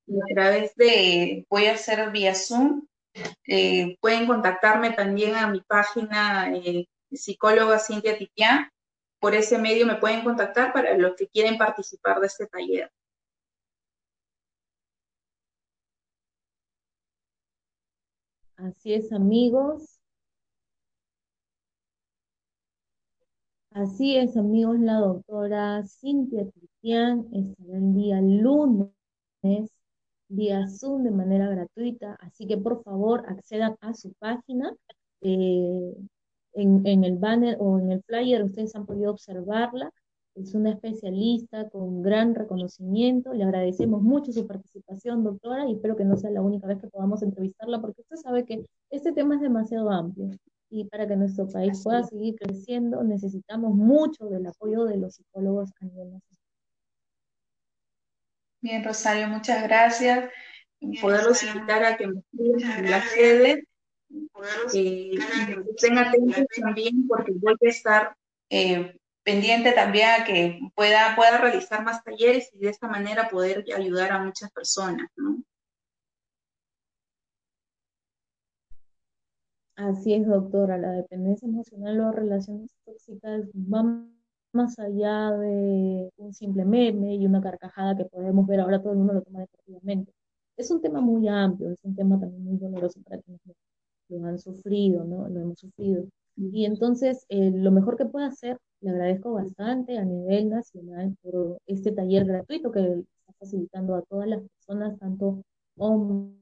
a 0.08 0.34
través 0.34 0.74
de, 0.76 1.46
voy 1.48 1.66
a 1.66 1.72
hacer 1.74 2.10
vía 2.10 2.34
Zoom, 2.34 2.86
eh, 3.46 3.96
pueden 4.00 4.26
contactarme 4.26 4.90
también 4.92 5.34
a 5.36 5.48
mi 5.48 5.60
página 5.62 6.54
eh, 6.54 6.86
psicóloga 7.10 7.78
Cintia 7.78 8.18
Tipián. 8.18 8.70
Por 9.20 9.34
ese 9.34 9.58
medio 9.58 9.86
me 9.86 9.96
pueden 9.96 10.22
contactar 10.22 10.72
para 10.74 10.96
los 10.98 11.16
que 11.16 11.28
quieren 11.28 11.56
participar 11.56 12.20
de 12.20 12.26
este 12.26 12.46
taller. 12.46 12.92
Así 18.56 18.92
es, 18.94 19.12
amigos. 19.12 19.95
Así 23.76 24.16
es, 24.16 24.38
amigos, 24.38 24.78
la 24.80 24.94
doctora 25.00 25.84
Cintia 25.86 26.46
Tipián 26.50 27.26
estará 27.30 27.76
el 27.76 27.94
día 27.94 28.22
lunes 28.22 28.90
vía 30.28 30.66
Zoom 30.66 31.02
de 31.02 31.10
manera 31.10 31.50
gratuita, 31.50 32.16
así 32.20 32.46
que 32.46 32.56
por 32.56 32.82
favor 32.82 33.24
accedan 33.28 33.76
a 33.82 33.92
su 33.92 34.14
página. 34.14 34.74
Eh, 35.20 35.94
en, 36.54 36.86
en, 36.86 37.04
el 37.04 37.18
banner 37.18 37.58
o 37.60 37.78
en 37.78 37.92
el 37.92 38.02
flyer 38.04 38.44
ustedes 38.44 38.74
han 38.74 38.86
podido 38.86 39.10
observarla. 39.10 39.92
Es 40.34 40.54
una 40.54 40.70
especialista 40.70 41.68
con 41.68 42.00
gran 42.00 42.34
reconocimiento. 42.34 43.34
Le 43.34 43.44
agradecemos 43.44 44.00
mucho 44.00 44.32
su 44.32 44.46
participación, 44.46 45.22
doctora, 45.22 45.68
y 45.68 45.74
espero 45.74 45.96
que 45.96 46.04
no 46.06 46.16
sea 46.16 46.30
la 46.30 46.40
única 46.40 46.66
vez 46.66 46.80
que 46.80 46.88
podamos 46.88 47.22
entrevistarla, 47.22 47.82
porque 47.82 48.00
usted 48.00 48.16
sabe 48.16 48.46
que 48.46 48.64
este 48.88 49.12
tema 49.12 49.34
es 49.34 49.42
demasiado 49.42 49.90
amplio. 49.90 50.30
Y 50.68 50.84
para 50.84 51.06
que 51.06 51.16
nuestro 51.16 51.48
país 51.48 51.80
pueda 51.82 52.02
seguir 52.02 52.34
creciendo, 52.36 53.02
necesitamos 53.04 53.74
mucho 53.74 54.26
del 54.26 54.46
apoyo 54.46 54.84
de 54.84 54.96
los 54.96 55.14
psicólogos 55.14 55.70
a 55.80 55.84
nivel 55.84 56.12
nacional. 56.12 56.36
Bien, 58.60 58.84
Rosario, 58.84 59.28
muchas 59.28 59.62
gracias. 59.62 60.30
Poderlos 61.00 61.42
invitar 61.42 61.84
a 61.84 61.96
que 61.96 62.08
me 62.08 62.20
sigan 62.32 62.84
en 62.84 62.90
la 62.90 63.02
sede. 63.02 63.64
Eh, 64.74 65.12
estén 65.70 65.98
atentos 65.98 66.44
también 66.60 67.06
porque 67.06 67.32
voy 67.34 67.54
a 67.54 67.68
estar 67.68 68.16
eh, 68.50 68.96
pendiente 69.22 69.72
también 69.72 70.08
a 70.08 70.24
que 70.24 70.60
pueda, 70.74 71.16
pueda 71.16 71.38
realizar 71.38 71.84
más 71.84 72.02
talleres 72.04 72.50
y 72.52 72.58
de 72.58 72.70
esta 72.70 72.88
manera 72.88 73.28
poder 73.28 73.64
ayudar 73.76 74.12
a 74.12 74.22
muchas 74.22 74.50
personas, 74.52 75.08
¿no? 75.16 75.42
Así 79.76 80.14
es, 80.14 80.26
doctora, 80.26 80.78
la 80.78 80.92
dependencia 80.92 81.46
emocional 81.46 82.00
o 82.00 82.10
relaciones 82.12 82.70
tóxicas 82.84 83.44
van 83.52 84.16
más 84.52 84.78
allá 84.78 85.32
de 85.32 86.10
un 86.16 86.32
simple 86.32 86.64
meme 86.64 87.14
y 87.14 87.26
una 87.26 87.42
carcajada 87.42 87.96
que 87.96 88.06
podemos 88.06 88.46
ver 88.46 88.60
ahora 88.60 88.80
todo 88.80 88.92
el 88.92 88.98
mundo 88.98 89.12
lo 89.14 89.22
toma 89.22 89.40
deportivamente. 89.40 90.12
Es 90.56 90.70
un 90.70 90.80
tema 90.80 91.00
muy 91.02 91.28
amplio, 91.28 91.70
es 91.72 91.84
un 91.84 91.94
tema 91.94 92.18
también 92.18 92.44
muy 92.44 92.56
doloroso 92.56 93.00
para 93.02 93.20
quienes 93.20 93.42
lo, 94.08 94.26
han 94.26 94.38
sufrido, 94.38 95.04
¿no? 95.04 95.28
Lo 95.28 95.40
hemos 95.40 95.58
sufrido. 95.58 96.06
Y 96.36 96.64
entonces, 96.64 97.26
eh, 97.28 97.50
lo 97.54 97.70
mejor 97.70 97.96
que 97.98 98.06
puede 98.06 98.26
hacer, 98.26 98.58
le 98.80 98.90
agradezco 98.90 99.32
bastante 99.32 99.98
a 99.98 100.04
nivel 100.04 100.48
nacional 100.48 101.14
por 101.22 101.58
este 101.66 101.92
taller 101.92 102.24
gratuito 102.24 102.70
que 102.72 102.80
está 102.80 103.32
facilitando 103.38 103.94
a 103.94 104.02
todas 104.02 104.28
las 104.28 104.42
personas, 104.42 104.98
tanto 104.98 105.42
hombres, 105.76 106.36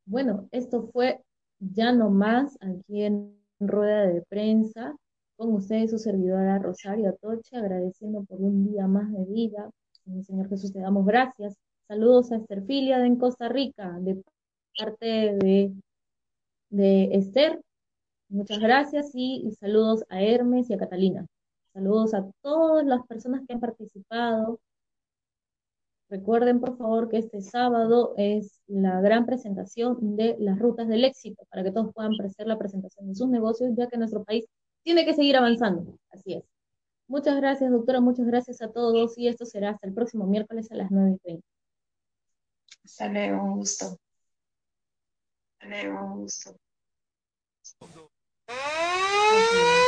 Bueno, 0.06 0.48
esto 0.52 0.90
fue 0.94 1.22
ya 1.60 1.92
no 1.92 2.10
más 2.10 2.58
aquí 2.62 3.04
en 3.04 3.38
rueda 3.60 4.08
de 4.08 4.22
prensa 4.24 4.96
con 5.36 5.54
ustedes 5.54 5.92
su 5.92 6.00
servidora 6.00 6.60
Rosario 6.60 7.10
Atoche, 7.10 7.58
agradeciendo 7.58 8.24
por 8.24 8.42
un 8.42 8.66
día 8.72 8.88
más 8.88 9.12
de 9.12 9.26
vida. 9.26 9.70
Señor 10.26 10.50
Jesús, 10.50 10.74
te 10.74 10.80
damos 10.80 11.06
gracias. 11.06 11.56
Saludos 11.88 12.32
a 12.32 12.38
Esterfilia 12.38 13.00
de 13.00 13.08
en 13.08 13.18
Costa 13.18 13.50
Rica, 13.50 13.98
de 14.00 14.22
parte 14.78 15.06
de, 15.36 15.74
de 16.70 17.10
Esther. 17.14 17.62
Muchas 18.30 18.60
gracias 18.60 19.12
y 19.14 19.50
saludos 19.60 20.04
a 20.10 20.22
Hermes 20.22 20.70
y 20.70 20.74
a 20.74 20.78
Catalina. 20.78 21.26
Saludos 21.74 22.14
a 22.14 22.26
todas 22.42 22.86
las 22.86 23.06
personas 23.06 23.42
que 23.48 23.54
han 23.54 23.60
participado 23.60 24.60
Recuerden, 26.10 26.62
por 26.62 26.78
favor, 26.78 27.10
que 27.10 27.18
este 27.18 27.42
sábado 27.42 28.14
es 28.16 28.62
la 28.68 29.02
gran 29.02 29.26
presentación 29.26 30.16
de 30.16 30.38
las 30.40 30.58
rutas 30.58 30.88
del 30.88 31.04
éxito, 31.04 31.46
para 31.50 31.64
que 31.64 31.72
todos 31.72 31.94
puedan 31.94 32.14
hacer 32.22 32.48
la 32.48 32.58
presentación 32.58 33.10
de 33.10 33.16
sus 33.16 33.28
negocios, 33.28 33.72
ya 33.76 33.90
que 33.90 33.98
nuestro 33.98 34.24
país 34.24 34.46
tiene 34.84 35.06
que 35.06 35.14
seguir 35.14 35.36
avanzando. 35.36 35.98
Así 36.10 36.36
es. 36.36 36.44
Muchas 37.08 37.36
gracias, 37.38 37.72
doctora. 37.72 38.00
Muchas 38.00 38.26
gracias 38.26 38.62
a 38.62 38.72
todos. 38.72 39.18
Y 39.18 39.28
esto 39.28 39.46
será 39.46 39.72
hasta 39.72 39.88
el 39.88 39.94
próximo 39.94 40.26
miércoles 40.26 40.72
a 40.72 40.76
las 40.76 40.90
9.30. 40.92 41.42
Hasta 42.86 43.10
luego, 43.10 43.44
un 43.44 43.58
gusto. 43.58 43.98
Hasta 45.60 45.68
luego, 45.68 46.06
un 46.06 46.22
gusto. 46.22 46.56
Uhum. 48.50 49.87